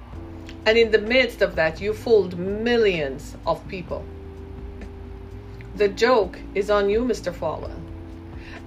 [0.66, 4.06] And in the midst of that, you fooled millions of people.
[5.80, 7.34] The joke is on you, Mr.
[7.34, 7.72] Falwell.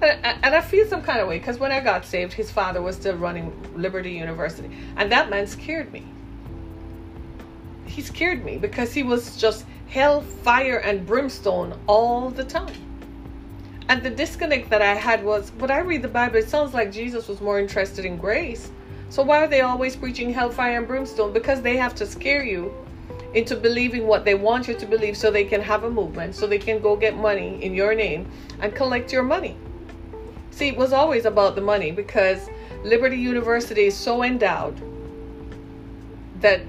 [0.01, 2.96] And I feel some kind of way because when I got saved, his father was
[2.96, 4.70] still running Liberty University.
[4.96, 6.07] And that man scared me.
[7.85, 12.81] He scared me because he was just hell, fire, and brimstone all the time.
[13.90, 16.90] And the disconnect that I had was when I read the Bible, it sounds like
[16.90, 18.70] Jesus was more interested in grace.
[19.11, 21.35] So why are they always preaching hellfire and brimstone?
[21.35, 22.75] Because they have to scare you
[23.35, 26.47] into believing what they want you to believe so they can have a movement, so
[26.47, 29.57] they can go get money in your name and collect your money.
[30.51, 32.49] See, it was always about the money because
[32.85, 34.81] Liberty University is so endowed
[36.40, 36.61] that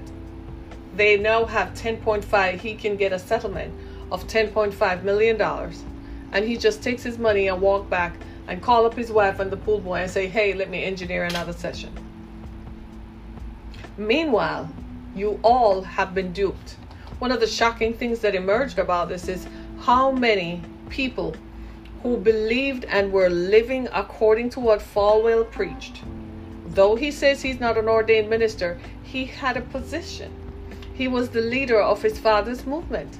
[0.96, 3.74] they now have 10.5 he can get a settlement
[4.10, 5.82] of 10.5 million dollars
[6.32, 9.50] and he just takes his money and walk back and call up his wife and
[9.50, 11.92] the pool boy and say hey let me engineer another session
[13.96, 14.68] meanwhile
[15.14, 16.76] you all have been duped
[17.18, 19.46] one of the shocking things that emerged about this is
[19.80, 21.34] how many people
[22.02, 26.02] who believed and were living according to what Falwell preached
[26.66, 30.32] though he says he's not an ordained minister he had a position
[30.94, 33.18] he was the leader of his father's movement.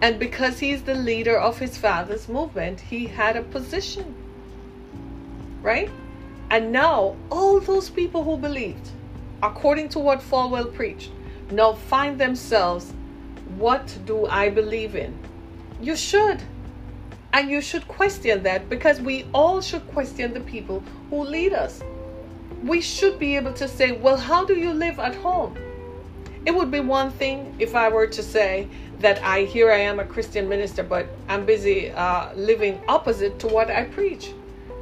[0.00, 4.14] And because he's the leader of his father's movement, he had a position.
[5.60, 5.90] Right?
[6.50, 8.88] And now, all those people who believed,
[9.42, 11.10] according to what Falwell preached,
[11.50, 12.92] now find themselves
[13.56, 15.18] what do I believe in?
[15.80, 16.42] You should.
[17.32, 21.82] And you should question that because we all should question the people who lead us.
[22.62, 25.56] We should be able to say, well, how do you live at home?
[26.44, 30.00] It would be one thing if I were to say that I here I am
[30.00, 34.32] a Christian minister, but I'm busy uh, living opposite to what I preach.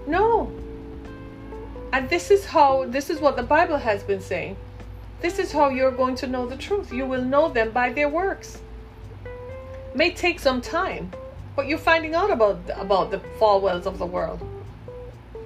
[0.07, 0.53] No.
[1.93, 4.57] And this is how this is what the Bible has been saying.
[5.21, 6.93] This is how you're going to know the truth.
[6.93, 8.61] You will know them by their works.
[9.95, 11.11] May take some time,
[11.57, 14.41] but you're finding out about about the Falwells of the world.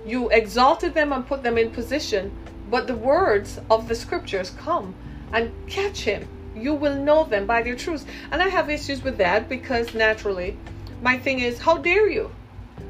[0.04, 2.30] You exalted them and put them in position,
[2.70, 4.94] but the words of the scriptures come
[5.32, 6.28] and catch him.
[6.54, 8.04] You will know them by their truths.
[8.30, 10.56] And I have issues with that because naturally,
[11.02, 12.30] my thing is, how dare you?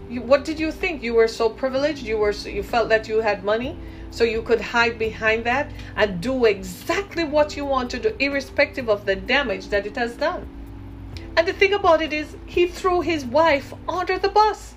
[0.09, 1.03] You what did you think?
[1.03, 2.05] You were so privileged.
[2.05, 3.77] You were you felt that you had money
[4.11, 8.89] so you could hide behind that and do exactly what you want to do, irrespective
[8.89, 10.49] of the damage that it has done.
[11.37, 14.75] And the thing about it is, he threw his wife under the bus.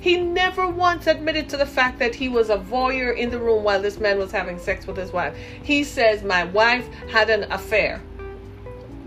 [0.00, 3.64] He never once admitted to the fact that he was a voyeur in the room
[3.64, 5.36] while this man was having sex with his wife.
[5.64, 8.00] He says, My wife had an affair.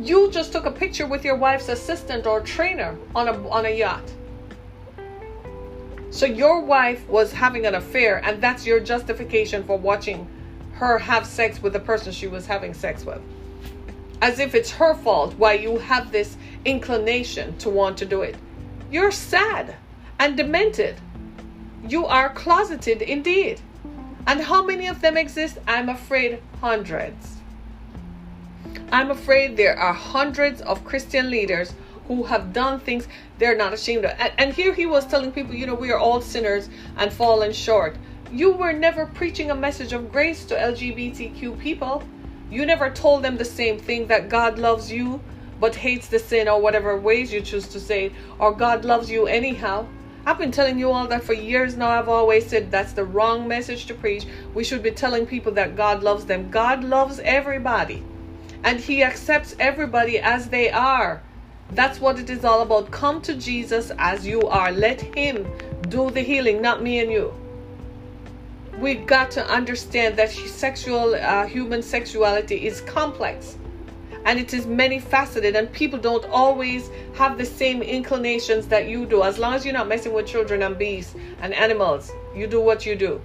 [0.02, 3.69] You just took a picture with your wife's assistant or trainer on a, on a
[3.69, 4.04] yacht.
[6.12, 10.28] So your wife was having an affair, and that's your justification for watching
[10.74, 13.21] her have sex with the person she was having sex with.
[14.21, 18.36] As if it's her fault why you have this inclination to want to do it.
[18.91, 19.76] You're sad
[20.19, 21.00] and demented.
[21.88, 23.62] You are closeted indeed.
[24.28, 25.60] And how many of them exist?
[25.65, 27.38] I'm afraid hundreds.
[28.91, 31.74] I'm afraid there are hundreds of Christian leaders
[32.15, 34.12] who have done things they're not ashamed of.
[34.19, 37.54] And, and here he was telling people, you know, we are all sinners and fallen
[37.54, 37.95] short.
[38.32, 42.04] You were never preaching a message of grace to LGBTQ people.
[42.50, 45.21] You never told them the same thing that God loves you
[45.62, 49.12] but hates the sin or whatever ways you choose to say it, or God loves
[49.12, 49.86] you anyhow.
[50.26, 51.91] I've been telling you all that for years now.
[51.91, 54.26] I've always said that's the wrong message to preach.
[54.56, 56.50] We should be telling people that God loves them.
[56.50, 58.04] God loves everybody,
[58.63, 61.21] and He accepts everybody as they are.
[61.71, 62.91] That's what it is all about.
[62.91, 64.71] Come to Jesus as you are.
[64.71, 65.47] Let Him
[65.88, 67.34] do the healing, not me and you.
[68.77, 73.57] We've got to understand that sexual, uh, human sexuality is complex
[74.25, 79.05] and it is many faceted and people don't always have the same inclinations that you
[79.05, 82.62] do as long as you're not messing with children and beasts and animals you do
[82.62, 83.19] what you do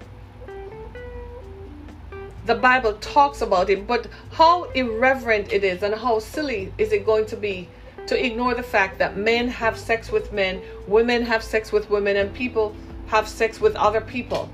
[2.46, 7.04] the bible talks about it but how irreverent it is and how silly is it
[7.04, 7.68] going to be
[8.06, 12.16] to ignore the fact that men have sex with men, women have sex with women,
[12.16, 12.74] and people
[13.06, 14.50] have sex with other people.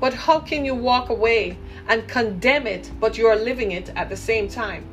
[0.00, 4.08] But how can you walk away and condemn it, but you are living it at
[4.08, 4.84] the same time?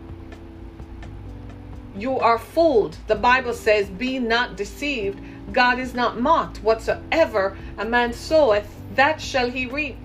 [1.95, 2.97] You are fooled.
[3.07, 5.19] The Bible says, Be not deceived.
[5.53, 6.57] God is not mocked.
[6.57, 9.97] Whatsoever a man soweth, that shall he reap.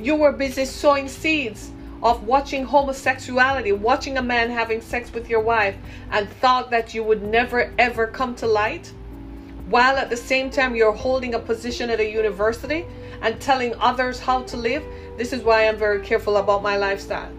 [0.00, 1.70] You were busy sowing seeds
[2.02, 5.76] of watching homosexuality, watching a man having sex with your wife,
[6.10, 8.92] and thought that you would never ever come to light,
[9.66, 12.86] while at the same time you're holding a position at a university
[13.22, 14.84] and telling others how to live,
[15.16, 17.32] this is why I'm very careful about my lifestyle.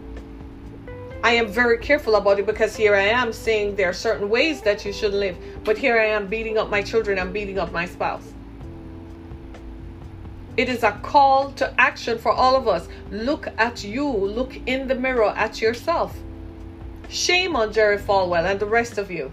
[1.24, 4.62] I am very careful about it because here I am saying there are certain ways
[4.62, 7.72] that you should live, but here I am beating up my children, I'm beating up
[7.72, 8.34] my spouse.
[10.58, 12.88] It is a call to action for all of us.
[13.12, 16.18] Look at you, look in the mirror at yourself.
[17.10, 19.32] Shame on Jerry Falwell and the rest of you.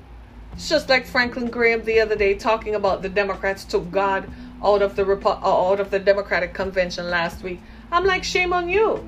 [0.53, 4.31] It's just like Franklin Graham the other day talking about the Democrats took God
[4.63, 7.61] out of the uh, out of the Democratic convention last week.
[7.91, 9.03] I'm like, shame on you.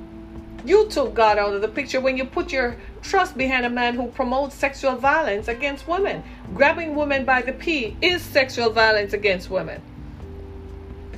[0.64, 3.94] You took God out of the picture when you put your trust behind a man
[3.94, 6.24] who promotes sexual violence against women.
[6.54, 9.80] Grabbing women by the pee is sexual violence against women.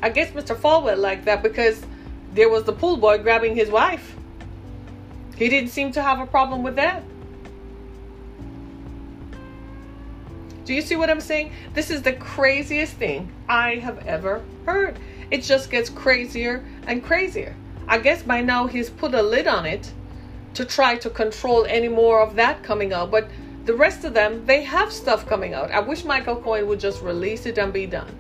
[0.03, 0.57] I guess Mr.
[0.57, 1.83] Falwell like that because
[2.35, 4.17] there was the pool boy grabbing his wife.
[5.37, 7.03] He didn't seem to have a problem with that.
[10.65, 11.53] Do you see what I'm saying?
[11.73, 14.99] This is the craziest thing I have ever heard.
[15.31, 17.57] It just gets crazier and crazier.
[17.87, 19.91] I guess by now he's put a lid on it
[20.55, 23.11] to try to control any more of that coming out.
[23.11, 23.31] But
[23.65, 25.71] the rest of them, they have stuff coming out.
[25.71, 28.15] I wish Michael Cohen would just release it and be done.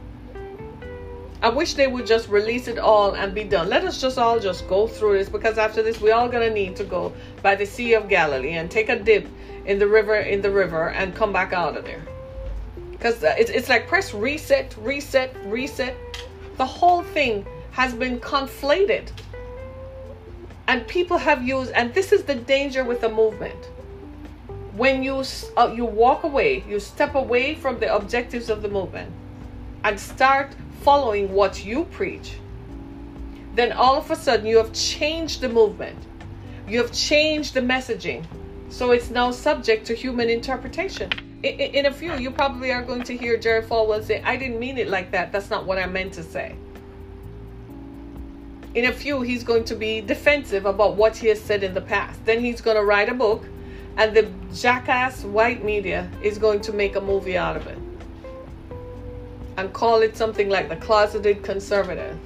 [1.40, 3.68] I wish they would just release it all and be done.
[3.68, 6.74] Let us just all just go through this because after this we're all gonna need
[6.77, 9.29] to go by the Sea of Galilee and take a dip
[9.64, 12.03] in the river in the river and come back out of there.
[12.90, 15.94] Because uh, it's, it's like press reset, reset, reset.
[16.57, 19.11] The whole thing has been conflated.
[20.66, 23.70] And people have used, and this is the danger with the movement.
[24.77, 25.22] When you
[25.57, 29.12] uh, you walk away, you step away from the objectives of the movement
[29.85, 30.51] and start
[30.83, 32.37] following what you preach,
[33.55, 35.99] then all of a sudden you have changed the movement.
[36.68, 38.24] You have changed the messaging.
[38.68, 41.11] So it's now subject to human interpretation.
[41.43, 44.76] In, a few, you probably are going to hear Jerry Falwell say, I didn't mean
[44.76, 45.33] it like that.
[45.33, 46.57] That's not what I meant to say.
[48.74, 51.81] in a few, he's going to be defensive about what he has said in the
[51.81, 52.24] past.
[52.24, 53.45] Then he's going to write a book,
[53.97, 57.79] and the jackass white media is going to make a movie out of it
[59.59, 62.17] and call it something like the closeted conservative.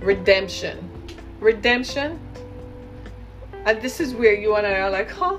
[0.00, 0.88] Redemption.
[1.40, 2.20] Redemption.
[3.64, 5.38] And this is where you and I are like, huh?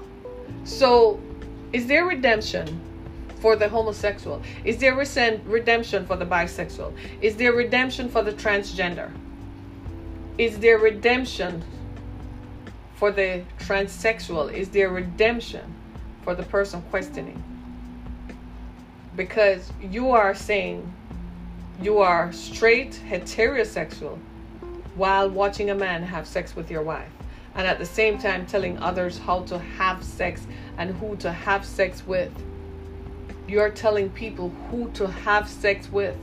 [0.66, 1.22] So,
[1.72, 2.82] is there redemption
[3.40, 4.42] for the homosexual?
[4.66, 6.94] Is there redemption for the bisexual?
[7.22, 9.10] Is there redemption for the transgender?
[10.38, 11.64] Is there redemption
[12.96, 14.52] for the transsexual?
[14.52, 15.74] Is there redemption
[16.24, 17.42] for the person questioning?
[19.18, 20.94] Because you are saying
[21.82, 24.20] you are straight heterosexual
[24.94, 27.10] while watching a man have sex with your wife
[27.56, 30.46] and at the same time telling others how to have sex
[30.78, 32.32] and who to have sex with.
[33.48, 36.16] You're telling people who to have sex with.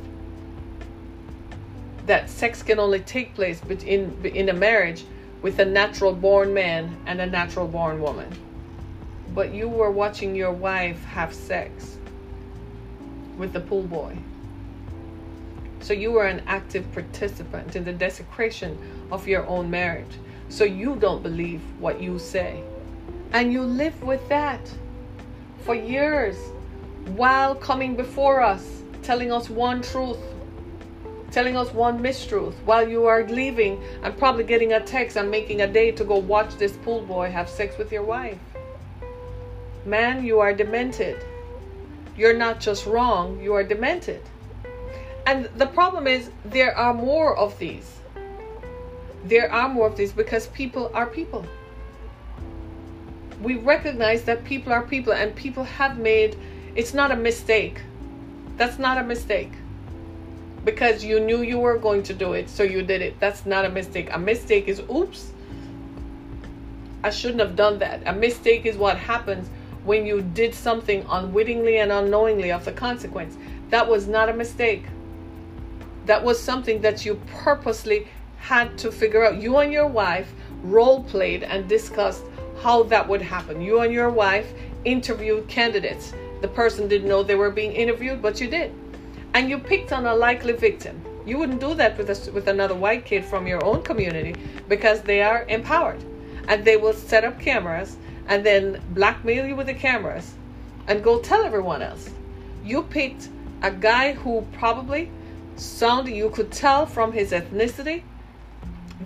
[2.06, 5.04] That sex can only take place in, in a marriage
[5.42, 8.30] with a natural born man and a natural born woman.
[9.34, 11.98] But you were watching your wife have sex
[13.36, 14.16] with the pool boy.
[15.80, 18.78] So you were an active participant in the desecration
[19.12, 20.18] of your own marriage
[20.48, 22.62] so you don't believe what you say.
[23.32, 24.60] And you live with that
[25.64, 26.36] for years
[27.16, 30.20] while coming before us, telling us one truth,
[31.30, 35.62] telling us one mistruth, while you are leaving and probably getting a text and making
[35.62, 38.38] a day to go watch this pool boy have sex with your wife.
[39.84, 41.22] Man, you are demented.
[42.16, 44.22] You're not just wrong, you are demented.
[45.26, 47.94] And the problem is, there are more of these
[49.24, 51.46] there are more of these because people are people.
[53.42, 56.36] We recognize that people are people and people have made
[56.76, 57.80] it's not a mistake.
[58.56, 59.52] That's not a mistake.
[60.64, 63.20] Because you knew you were going to do it, so you did it.
[63.20, 64.08] That's not a mistake.
[64.12, 65.30] A mistake is oops.
[67.02, 68.02] I shouldn't have done that.
[68.06, 69.48] A mistake is what happens
[69.84, 73.36] when you did something unwittingly and unknowingly of the consequence.
[73.70, 74.84] That was not a mistake.
[76.06, 78.08] That was something that you purposely
[78.38, 80.32] had to figure out you and your wife
[80.62, 82.24] role played and discussed
[82.62, 83.60] how that would happen.
[83.60, 84.52] You and your wife
[84.84, 86.12] interviewed candidates.
[86.40, 88.72] The person didn't know they were being interviewed, but you did.
[89.34, 91.00] And you picked on a likely victim.
[91.26, 94.34] You wouldn't do that with a, with another white kid from your own community
[94.68, 96.02] because they are empowered.
[96.48, 97.96] And they will set up cameras
[98.26, 100.34] and then blackmail you with the cameras
[100.86, 102.10] and go tell everyone else.
[102.64, 103.28] You picked
[103.62, 105.10] a guy who probably
[105.56, 108.02] sounded, you could tell from his ethnicity,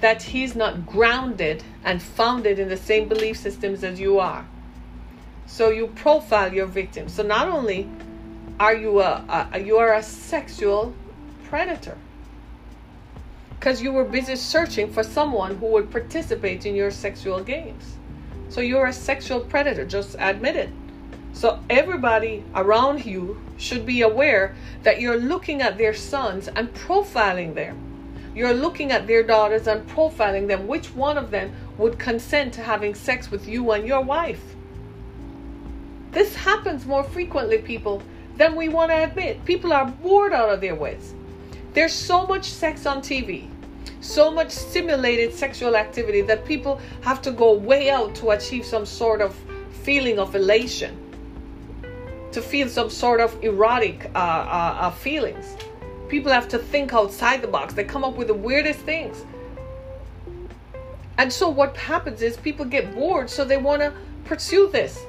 [0.00, 4.46] that he's not grounded and founded in the same belief systems as you are.
[5.46, 7.08] So you profile your victim.
[7.08, 7.88] So not only
[8.60, 10.94] are you a, a you are a sexual
[11.44, 11.96] predator
[13.58, 17.97] because you were busy searching for someone who would participate in your sexual games.
[18.48, 20.70] So you're a sexual predator, just admit it.
[21.32, 27.54] So everybody around you should be aware that you're looking at their sons and profiling
[27.54, 27.88] them
[28.38, 30.68] you're looking at their daughters and profiling them.
[30.68, 34.40] Which one of them would consent to having sex with you and your wife?
[36.12, 38.00] This happens more frequently, people,
[38.36, 39.44] than we want to admit.
[39.44, 41.14] People are bored out of their wits.
[41.74, 43.48] There's so much sex on TV,
[44.00, 48.86] so much simulated sexual activity that people have to go way out to achieve some
[48.86, 49.34] sort of
[49.82, 50.96] feeling of elation,
[52.32, 55.56] to feel some sort of erotic uh, uh, uh, feelings.
[56.08, 57.74] People have to think outside the box.
[57.74, 59.24] They come up with the weirdest things.
[61.18, 63.92] And so what happens is people get bored, so they want to
[64.24, 65.04] pursue this.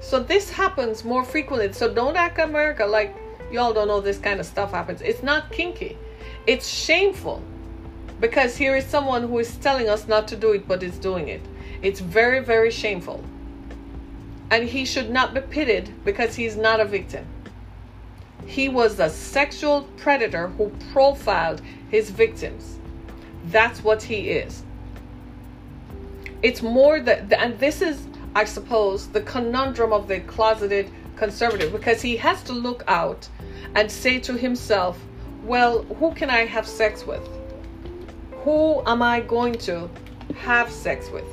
[0.00, 1.72] So this happens more frequently.
[1.72, 3.14] So don't act America like
[3.52, 5.02] y'all don't know this kind of stuff happens.
[5.02, 5.98] It's not kinky.
[6.46, 7.42] It's shameful.
[8.20, 11.28] Because here is someone who is telling us not to do it, but is doing
[11.28, 11.42] it.
[11.82, 13.22] It's very, very shameful.
[14.50, 17.26] And he should not be pitied because he's not a victim.
[18.46, 22.78] He was a sexual predator who profiled his victims.
[23.46, 24.62] That's what he is.
[26.42, 32.02] It's more that, and this is, I suppose, the conundrum of the closeted conservative because
[32.02, 33.28] he has to look out
[33.74, 34.98] and say to himself,
[35.46, 37.22] well, who can I have sex with?
[38.44, 39.88] Who am I going to
[40.36, 41.24] have sex with?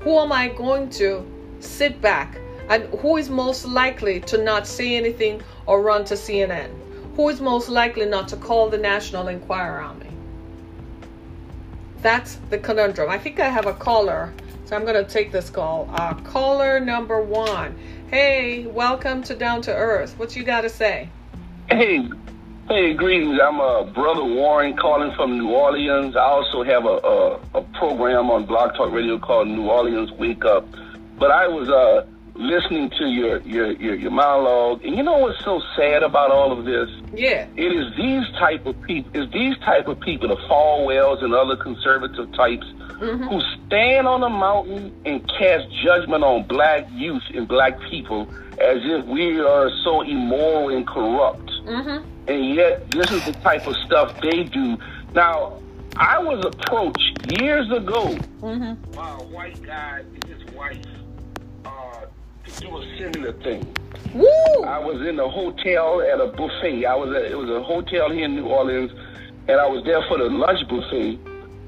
[0.00, 1.26] Who am I going to
[1.60, 2.38] sit back
[2.68, 6.70] and who is most likely to not say anything or run to CNN?
[7.16, 10.06] Who is most likely not to call the National Enquirer on me?
[12.02, 13.08] That's the conundrum.
[13.08, 14.32] I think I have a caller,
[14.66, 15.88] so I'm going to take this call.
[15.94, 17.74] Uh, caller number one.
[18.10, 20.18] Hey, welcome to Down to Earth.
[20.18, 21.08] What you got to say?
[21.68, 22.08] Hey,
[22.70, 23.36] Hey, greetings.
[23.42, 26.14] I'm uh, Brother Warren calling from New Orleans.
[26.14, 30.44] I also have a, a, a program on Blog Talk Radio called New Orleans Wake
[30.44, 30.68] Up.
[31.18, 32.06] But I was uh,
[32.40, 36.58] listening to your, your, your, your monologue, and you know what's so sad about all
[36.58, 36.88] of this?
[37.14, 37.46] Yeah.
[37.56, 41.56] It is these type of people, is these type of people, the Falwells and other
[41.56, 43.24] conservative types, mm-hmm.
[43.24, 48.28] who stand on a mountain and cast judgment on black youth and black people
[48.60, 51.50] as if we are so immoral and corrupt.
[51.64, 52.04] Mm-hmm.
[52.28, 54.78] And yet, this is the type of stuff they do.
[55.14, 55.60] Now,
[55.96, 58.92] I was approached years ago mm-hmm.
[58.92, 60.78] by a white guy and his wife
[62.58, 63.66] do a similar thing.
[64.14, 64.64] Woo!
[64.64, 66.86] I was in a hotel at a buffet.
[66.86, 68.90] I was at, it was a hotel here in New Orleans,
[69.48, 71.18] and I was there for the lunch buffet.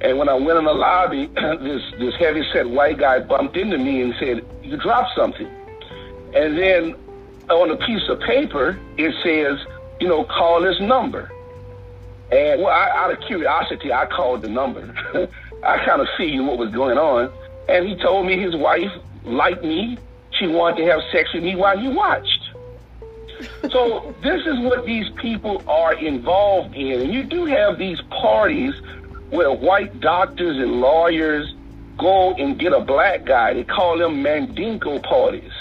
[0.00, 1.26] And when I went in the lobby,
[1.60, 5.48] this this heavy set white guy bumped into me and said, "You dropped something."
[6.34, 6.96] And then
[7.50, 9.64] on a piece of paper, it says,
[10.00, 11.30] you know, call this number.
[12.30, 14.82] And well, I, out of curiosity, I called the number.
[15.64, 17.30] I kind of figured what was going on.
[17.68, 18.90] And he told me his wife
[19.24, 19.98] liked me.
[20.38, 22.42] She wanted to have sex with me while he watched.
[23.70, 27.00] so this is what these people are involved in.
[27.00, 28.74] And you do have these parties
[29.30, 31.54] where white doctors and lawyers
[31.98, 33.54] go and get a black guy.
[33.54, 35.52] They call them Mandingo parties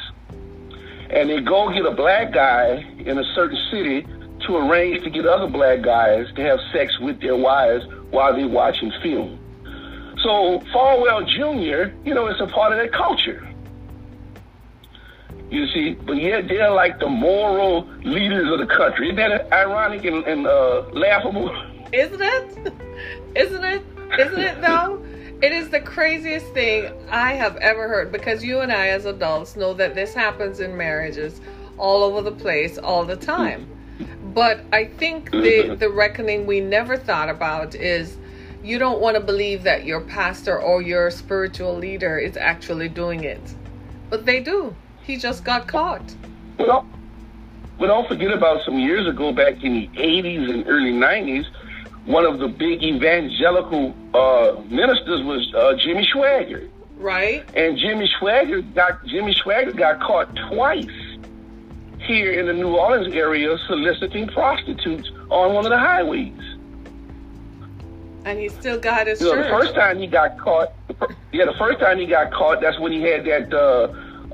[1.11, 4.07] and they go get a black guy in a certain city
[4.47, 8.47] to arrange to get other black guys to have sex with their wives while they're
[8.47, 9.37] watching film.
[10.23, 13.45] So Falwell Jr., you know, it's a part of that culture.
[15.51, 19.09] You see, but yet they're like the moral leaders of the country.
[19.09, 21.49] Isn't that ironic and, and uh, laughable?
[21.91, 22.73] Isn't it?
[23.35, 23.83] Isn't it?
[24.17, 25.03] Isn't it though?
[25.41, 29.57] It is the craziest thing I have ever heard because you and I, as adults,
[29.57, 31.41] know that this happens in marriages
[31.77, 33.67] all over the place all the time.
[34.33, 38.17] But I think the, the reckoning we never thought about is
[38.63, 43.25] you don't want to believe that your pastor or your spiritual leader is actually doing
[43.25, 43.41] it.
[44.09, 44.75] But they do.
[45.03, 46.03] He just got caught.
[46.57, 46.87] Well,
[47.79, 51.45] but don't forget about some years ago, back in the 80s and early 90s,
[52.05, 56.69] one of the big evangelical uh, ministers was uh, Jimmy Swaggart.
[56.97, 57.43] Right.
[57.55, 60.85] And Jimmy Swaggart got Jimmy Swaggart got caught twice
[61.99, 66.33] here in the New Orleans area soliciting prostitutes on one of the highways.
[68.25, 69.21] And he still got his.
[69.21, 70.73] You know, the first time he got caught,
[71.31, 73.87] yeah, the first time he got caught, that's when he had that uh,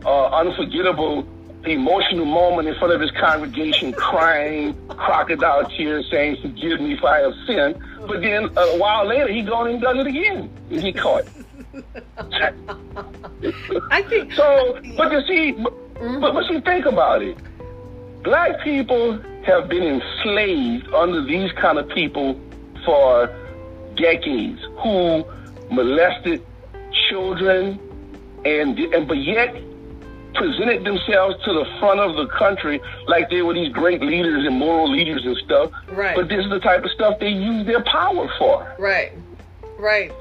[0.06, 1.28] uh, unforgettable
[1.66, 7.20] emotional moment in front of his congregation, crying crocodile tears, saying, "Forgive me if I
[7.20, 7.78] have sinned."
[8.08, 11.26] But then a while later, he gone and done it again, and he caught.
[13.92, 14.80] I think so.
[14.96, 16.22] But you see, mm-hmm.
[16.22, 17.38] but, but see, think about it.
[18.24, 22.40] Black people have been enslaved under these kind of people
[22.86, 23.30] for
[23.96, 25.26] decades, who
[25.70, 26.44] molested
[27.10, 27.80] children,
[28.46, 29.56] and and but yet
[30.38, 34.58] presented themselves to the front of the country like they were these great leaders and
[34.58, 35.72] moral leaders and stuff.
[35.90, 36.16] Right.
[36.16, 38.76] But this is the type of stuff they use their power for.
[38.80, 39.12] Right.
[39.78, 40.12] Right.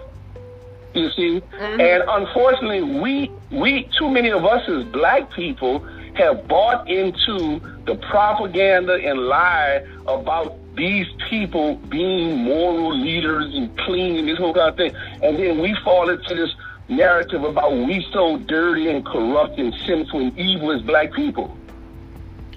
[0.94, 1.40] You see?
[1.40, 1.80] Mm-hmm.
[1.80, 5.80] And unfortunately, we we too many of us as black people
[6.14, 14.16] have bought into the propaganda and lie about these people being moral leaders and clean
[14.16, 14.94] and this whole kind of thing.
[15.22, 16.54] And then we fall into this
[16.88, 21.56] narrative about we so dirty and corrupt and sinful and evil as black people.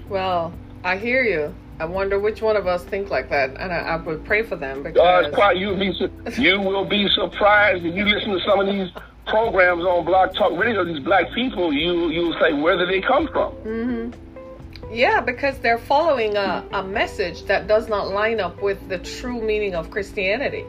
[0.08, 0.52] Well,
[0.84, 1.54] I hear you.
[1.78, 4.54] I wonder which one of us think like that, and I, I would pray for
[4.54, 5.56] them because quiet.
[5.56, 8.90] You will be you will be surprised if you listen to some of these
[9.26, 10.84] programs on Blog Talk Radio.
[10.84, 13.52] These black people, you you will say, where do they come from?
[13.64, 14.92] Mm-hmm.
[14.92, 19.40] Yeah, because they're following a, a message that does not line up with the true
[19.40, 20.66] meaning of Christianity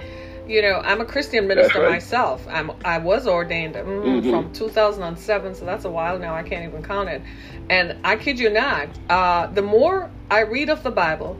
[0.51, 1.91] you know, I'm a Christian minister right.
[1.91, 2.45] myself.
[2.49, 4.29] I'm I was ordained mm, mm-hmm.
[4.29, 6.35] from 2007, so that's a while now.
[6.35, 7.21] I can't even count it.
[7.69, 11.39] And I kid you not, uh, the more I read of the Bible,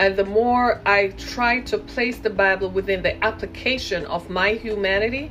[0.00, 5.30] and the more I try to place the Bible within the application of my humanity,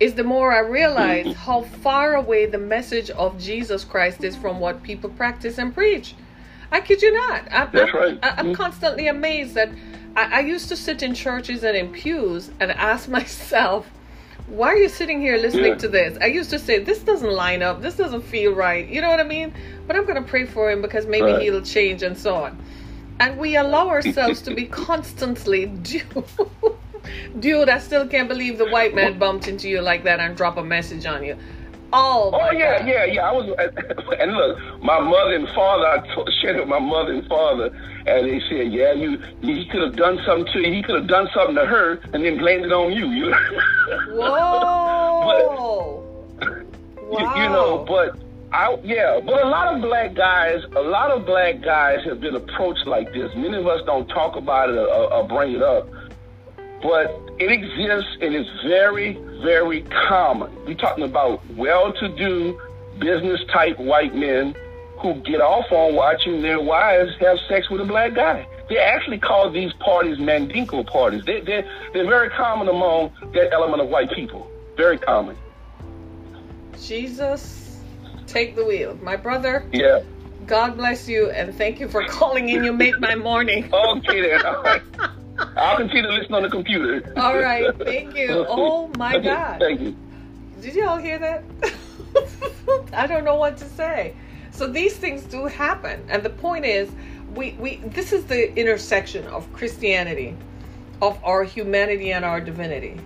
[0.00, 1.38] is the more I realize mm-hmm.
[1.38, 6.14] how far away the message of Jesus Christ is from what people practice and preach.
[6.70, 7.44] I kid you not.
[7.50, 8.18] I'm, That's right.
[8.22, 8.52] I, I'm mm-hmm.
[8.54, 9.70] constantly amazed that
[10.16, 13.88] I, I used to sit in churches and in pews and ask myself,
[14.48, 15.78] why are you sitting here listening yeah.
[15.78, 16.18] to this?
[16.20, 17.82] I used to say, this doesn't line up.
[17.82, 18.88] This doesn't feel right.
[18.88, 19.52] You know what I mean?
[19.86, 21.42] But I'm going to pray for him because maybe right.
[21.42, 22.58] he'll change and so on.
[23.18, 26.24] And we allow ourselves to be constantly, dude,
[27.40, 30.56] dude, I still can't believe the white man bumped into you like that and drop
[30.58, 31.36] a message on you.
[31.92, 32.88] Oh, Oh yeah, God.
[32.88, 33.28] yeah, yeah.
[33.28, 33.46] I was,
[34.18, 35.86] and look, my mother and father.
[35.86, 37.66] I t- shared with my mother and father,
[38.06, 40.72] and they said, "Yeah, you, he could have done something to you.
[40.74, 43.06] He could have done something to her, and then blamed it on you."
[43.86, 46.02] You, Whoa.
[46.40, 48.18] you, you know, but
[48.52, 52.34] I, yeah, but a lot of black guys, a lot of black guys have been
[52.34, 53.30] approached like this.
[53.36, 55.88] Many of us don't talk about it or, or bring it up,
[56.86, 60.54] but it exists and it's very, very common.
[60.64, 62.60] We're talking about well-to-do,
[63.00, 64.54] business-type white men
[65.00, 68.46] who get off on watching their wives have sex with a black guy.
[68.68, 71.24] They actually call these parties Mandingo parties.
[71.26, 74.48] They, they're, they're very common among that element of white people.
[74.76, 75.36] Very common.
[76.80, 77.80] Jesus,
[78.28, 78.96] take the wheel.
[79.02, 80.02] My brother, Yeah.
[80.46, 82.62] God bless you and thank you for calling in.
[82.62, 83.68] You made my morning.
[83.74, 84.82] Okay then.
[85.56, 87.12] I'll continue to listen on the computer.
[87.16, 88.46] All right, thank you.
[88.48, 89.60] Oh my God.
[89.60, 89.96] Thank you.
[90.60, 91.44] Did you all hear that?
[92.92, 94.14] I don't know what to say.
[94.50, 96.04] So these things do happen.
[96.08, 96.90] And the point is,
[97.34, 100.34] we, we this is the intersection of Christianity,
[101.02, 102.98] of our humanity and our divinity.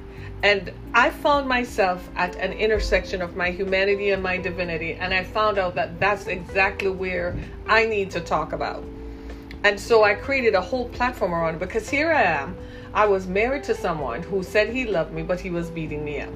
[0.43, 5.25] And I found myself at an intersection of my humanity and my divinity, and I
[5.25, 8.83] found out that that's exactly where I need to talk about.
[9.63, 12.57] And so I created a whole platform around it because here I am.
[12.95, 16.21] I was married to someone who said he loved me, but he was beating me
[16.21, 16.31] up.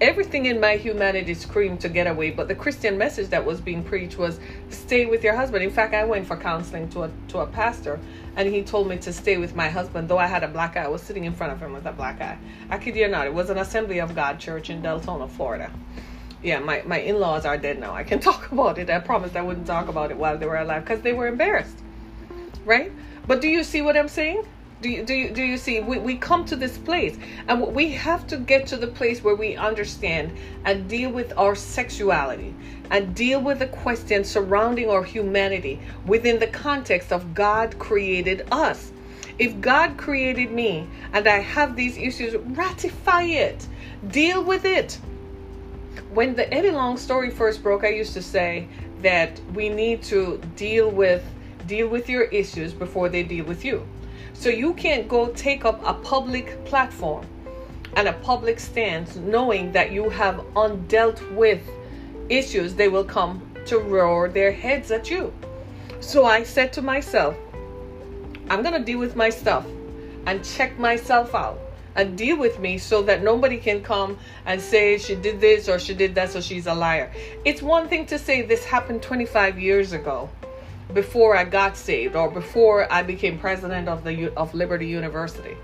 [0.00, 3.84] Everything in my humanity screamed to get away, but the Christian message that was being
[3.84, 5.62] preached was stay with your husband.
[5.62, 8.00] In fact, I went for counseling to a to a pastor,
[8.34, 10.08] and he told me to stay with my husband.
[10.08, 11.92] Though I had a black eye, I was sitting in front of him with a
[11.92, 12.38] black eye.
[12.70, 15.70] I kid you not, it was an Assembly of God church in Deltona, Florida.
[16.42, 17.94] Yeah, my, my in laws are dead now.
[17.94, 18.88] I can talk about it.
[18.90, 21.78] I promised I wouldn't talk about it while they were alive because they were embarrassed.
[22.64, 22.92] Right?
[23.26, 24.46] But do you see what I'm saying?
[24.82, 25.80] Do you, do you, do you see?
[25.80, 27.18] We, we come to this place
[27.48, 30.34] and we have to get to the place where we understand
[30.64, 32.54] and deal with our sexuality
[32.90, 38.90] and deal with the questions surrounding our humanity within the context of God created us.
[39.38, 43.66] If God created me and I have these issues, ratify it,
[44.08, 44.98] deal with it
[46.12, 48.68] when the Eddie Long story first broke, I used to say
[49.02, 51.24] that we need to deal with
[51.66, 53.86] deal with your issues before they deal with you.
[54.32, 57.26] So you can't go take up a public platform
[57.96, 61.60] and a public stance knowing that you have undealt with
[62.28, 65.32] issues they will come to roar their heads at you.
[66.00, 67.36] So I said to myself,
[68.48, 69.66] I'm going to deal with my stuff
[70.26, 71.60] and check myself out
[71.96, 75.78] and deal with me so that nobody can come and say she did this or
[75.78, 77.12] she did that so she's a liar.
[77.44, 80.28] It's one thing to say this happened 25 years ago
[80.94, 85.56] before I got saved or before I became president of the of Liberty University.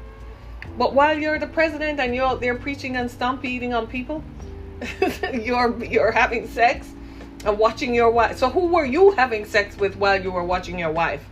[0.79, 4.23] But while you're the president and you're out there preaching and stomp eating on people,
[5.33, 6.93] you're you're having sex
[7.45, 8.37] and watching your wife.
[8.39, 11.25] So who were you having sex with while you were watching your wife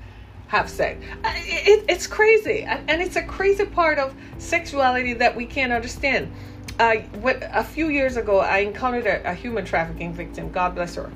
[0.55, 1.05] have sex?
[1.25, 5.73] I- It, it's crazy, and, and it's a crazy part of sexuality that we can't
[5.73, 6.33] understand.
[6.79, 10.51] Uh, what, a few years ago, I encountered a, a human trafficking victim.
[10.51, 11.11] God bless her.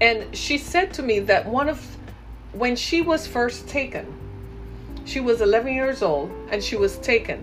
[0.00, 1.78] And she said to me that one of
[2.52, 4.06] when she was first taken,
[5.04, 7.38] she was 11 years old and she was taken.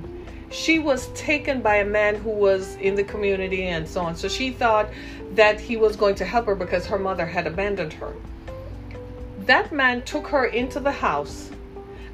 [0.52, 4.16] She was taken by a man who was in the community and so on.
[4.16, 4.88] So she thought
[5.34, 8.14] that he was going to help her because her mother had abandoned her.
[9.46, 11.52] That man took her into the house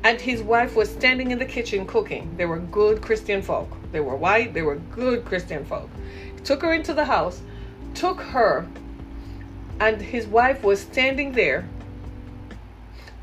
[0.03, 2.35] and his wife was standing in the kitchen cooking.
[2.35, 3.69] They were good Christian folk.
[3.91, 5.89] They were white, they were good Christian folk.
[6.43, 7.41] Took her into the house,
[7.93, 8.67] took her,
[9.79, 11.67] and his wife was standing there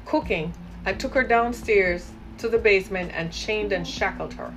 [0.06, 0.54] cooking
[0.86, 4.54] and took her downstairs to the basement and chained and shackled her.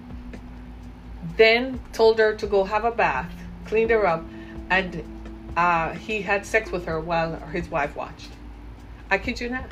[1.35, 3.31] Then told her to go have a bath,
[3.65, 4.23] cleaned her up,
[4.69, 5.03] and
[5.57, 8.29] uh, he had sex with her while his wife watched.
[9.11, 9.65] I kid you not.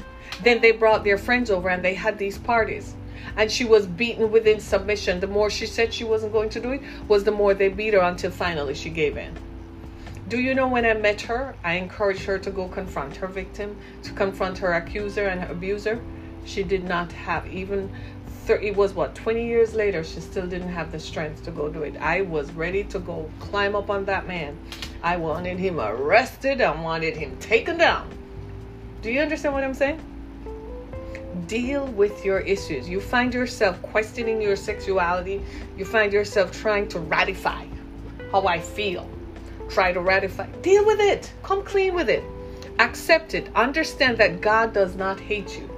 [0.43, 2.93] Then they brought their friends over and they had these parties.
[3.37, 5.21] And she was beaten within submission.
[5.21, 7.93] The more she said she wasn't going to do it, was the more they beat
[7.93, 9.33] her until finally she gave in.
[10.27, 13.77] Do you know when I met her, I encouraged her to go confront her victim,
[14.03, 16.03] to confront her accuser and abuser?
[16.45, 17.89] She did not have even,
[18.45, 21.69] thir- it was what, 20 years later, she still didn't have the strength to go
[21.69, 21.95] do it.
[21.97, 24.57] I was ready to go climb up on that man.
[25.01, 28.18] I wanted him arrested, I wanted him taken down.
[29.01, 30.01] Do you understand what I'm saying?
[31.47, 32.89] Deal with your issues.
[32.89, 35.41] You find yourself questioning your sexuality,
[35.77, 37.65] you find yourself trying to ratify
[38.31, 39.09] how I feel
[39.69, 40.47] try to ratify.
[40.61, 41.31] Deal with it.
[41.43, 42.23] Come clean with it.
[42.79, 43.49] Accept it.
[43.55, 45.69] Understand that God does not hate you.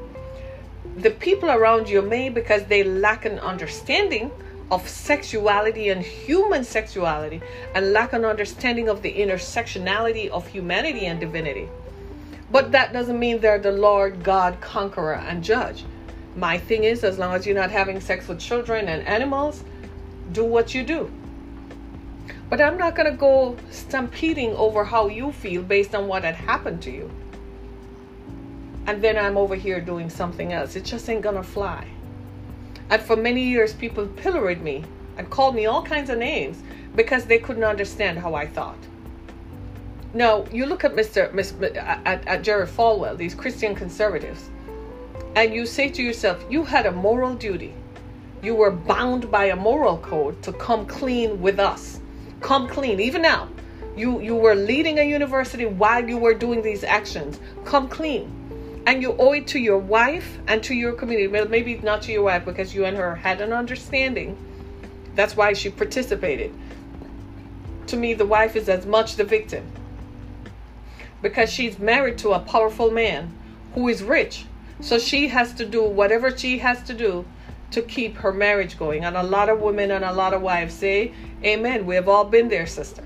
[0.97, 4.31] The people around you may, because they lack an understanding
[4.71, 7.41] of sexuality and human sexuality
[7.75, 11.67] and lack an understanding of the intersectionality of humanity and divinity.
[12.51, 15.85] But that doesn't mean they're the Lord God conqueror and judge.
[16.35, 19.63] My thing is, as long as you're not having sex with children and animals,
[20.31, 21.11] do what you do.
[22.49, 26.35] But I'm not going to go stampeding over how you feel based on what had
[26.35, 27.09] happened to you.
[28.85, 30.75] And then I'm over here doing something else.
[30.75, 31.87] It just ain't going to fly.
[32.89, 34.83] And for many years, people pilloried me
[35.17, 36.61] and called me all kinds of names
[36.95, 38.77] because they couldn't understand how I thought.
[40.13, 41.31] Now, you look at Mr.
[41.31, 41.73] Mr.
[41.77, 44.49] At, at Jerry Falwell, these Christian conservatives,
[45.35, 47.73] and you say to yourself, you had a moral duty.
[48.43, 52.01] You were bound by a moral code to come clean with us.
[52.41, 53.47] Come clean, even now.
[53.95, 57.39] You you were leading a university while you were doing these actions.
[57.63, 58.37] Come clean
[58.87, 61.27] and you owe it to your wife and to your community.
[61.27, 64.35] Well, maybe not to your wife because you and her had an understanding.
[65.15, 66.53] That's why she participated.
[67.87, 69.65] To me, the wife is as much the victim
[71.21, 73.33] because she's married to a powerful man
[73.73, 74.45] who is rich.
[74.79, 77.25] So she has to do whatever she has to do
[77.71, 79.05] to keep her marriage going.
[79.05, 81.13] And a lot of women and a lot of wives say,
[81.43, 81.85] Amen.
[81.85, 83.03] We have all been there, sister.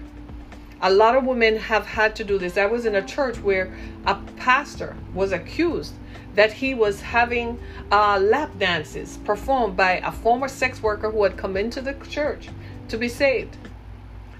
[0.81, 2.57] A lot of women have had to do this.
[2.57, 3.73] I was in a church where
[4.05, 5.93] a pastor was accused
[6.35, 7.57] that he was having
[7.91, 12.49] uh, lap dances performed by a former sex worker who had come into the church
[12.89, 13.57] to be saved.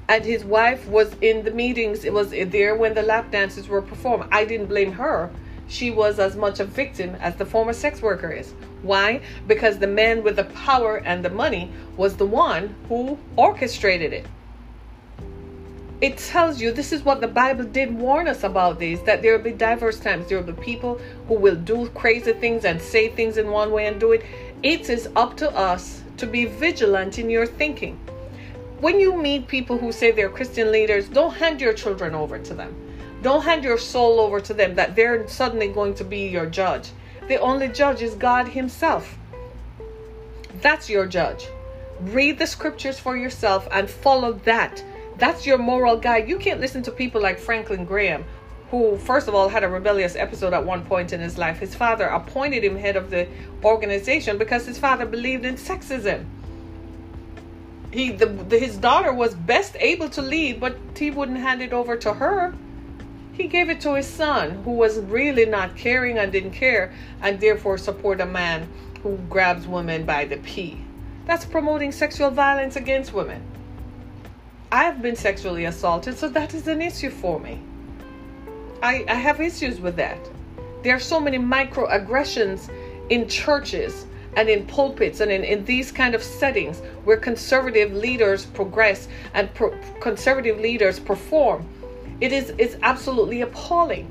[0.08, 3.82] And his wife was in the meetings, it was there when the lap dances were
[3.82, 4.26] performed.
[4.32, 5.32] I didn't blame her.
[5.68, 8.54] She was as much a victim as the former sex worker is.
[8.84, 9.22] Why?
[9.48, 14.28] Because the man with the power and the money was the one who orchestrated it
[16.02, 19.36] it tells you this is what the Bible did warn us about these that there
[19.36, 20.28] will be diverse times.
[20.28, 23.88] There will be people who will do crazy things and say things in one way
[23.88, 24.24] and do it.
[24.62, 27.98] It is up to us to be vigilant in your thinking.
[28.80, 32.54] When you meet people who say they're Christian leaders, don't hand your children over to
[32.54, 32.76] them.
[33.22, 36.90] Don't hand your soul over to them that they're suddenly going to be your judge.
[37.28, 39.18] The only judge is God Himself.
[40.62, 41.48] That's your judge.
[42.02, 44.84] Read the scriptures for yourself and follow that
[45.18, 46.28] that's your moral guide.
[46.28, 48.26] You can't listen to people like Franklin Graham,
[48.70, 51.60] who, first of all, had a rebellious episode at one point in his life.
[51.60, 53.28] His father appointed him head of the
[53.64, 56.26] organization because his father believed in sexism.
[57.96, 61.72] He, the, the, his daughter was best able to lead, but he wouldn't hand it
[61.72, 62.54] over to her.
[63.32, 67.40] He gave it to his son, who was really not caring and didn't care, and
[67.40, 68.68] therefore support a man
[69.02, 70.84] who grabs women by the pee.
[71.26, 73.42] That's promoting sexual violence against women.
[74.74, 77.62] I've been sexually assaulted, so that is an issue for me.
[78.84, 80.20] I, I have issues with that.
[80.84, 82.70] There are so many microaggressions
[83.10, 88.46] in churches and in pulpits and in, in these kind of settings where conservative leaders
[88.46, 91.68] progress and pro- conservative leaders perform.
[92.22, 94.10] It is it's absolutely appalling.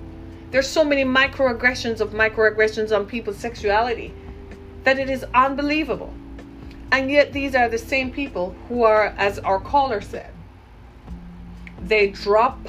[0.50, 4.14] There's so many microaggressions of microaggressions on people's sexuality
[4.84, 6.12] that it is unbelievable.
[6.92, 10.30] And yet these are the same people who are, as our caller said,
[11.80, 12.68] they drop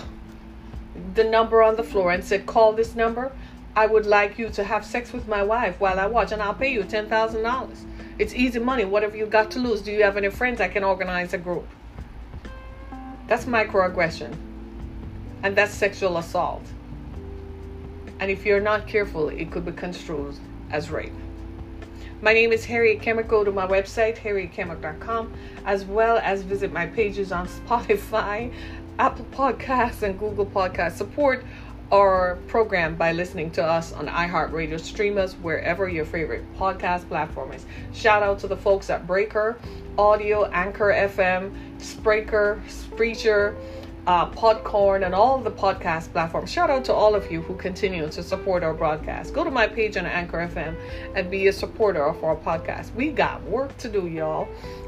[1.14, 3.32] the number on the floor and said, Call this number.
[3.76, 6.54] I would like you to have sex with my wife while I watch, and I'll
[6.54, 7.86] pay you $10,000.
[8.18, 8.86] It's easy money.
[8.86, 9.82] What have you got to lose?
[9.82, 10.62] Do you have any friends?
[10.62, 11.68] I can organize a group.
[13.28, 14.34] That's microaggression.
[15.44, 16.64] And that's sexual assault.
[18.22, 20.36] And if you're not careful, it could be construed
[20.72, 21.12] as rape.
[22.22, 23.28] My name is Harriet Kemick.
[23.28, 25.34] Go to my website, harrietkemick.com,
[25.66, 28.54] as well as visit my pages on Spotify
[28.98, 30.94] Apple Podcasts and Google Podcasts.
[30.94, 31.44] Support
[31.92, 34.80] our program by listening to us on iHeartRadio.
[34.80, 37.66] Stream us wherever your favorite podcast platform is.
[37.94, 39.58] Shout out to the folks at Breaker,
[39.98, 43.56] Audio, Anchor FM, Spreaker, Spreaker,
[44.08, 46.52] uh, Podcorn, and all the podcast platforms.
[46.52, 49.34] Shout out to all of you who continue to support our broadcast.
[49.34, 50.76] Go to my page on Anchor FM
[51.16, 52.94] and be a supporter of our podcast.
[52.94, 54.48] We got work to do, y'all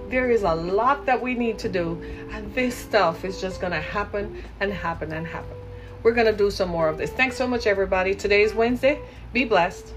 [0.09, 3.73] there is a lot that we need to do, and this stuff is just going
[3.73, 5.57] to happen and happen and happen
[6.03, 7.11] we're going to do some more of this.
[7.11, 8.15] Thanks so much, everybody.
[8.15, 8.99] Today's Wednesday.
[9.33, 9.93] Be blessed.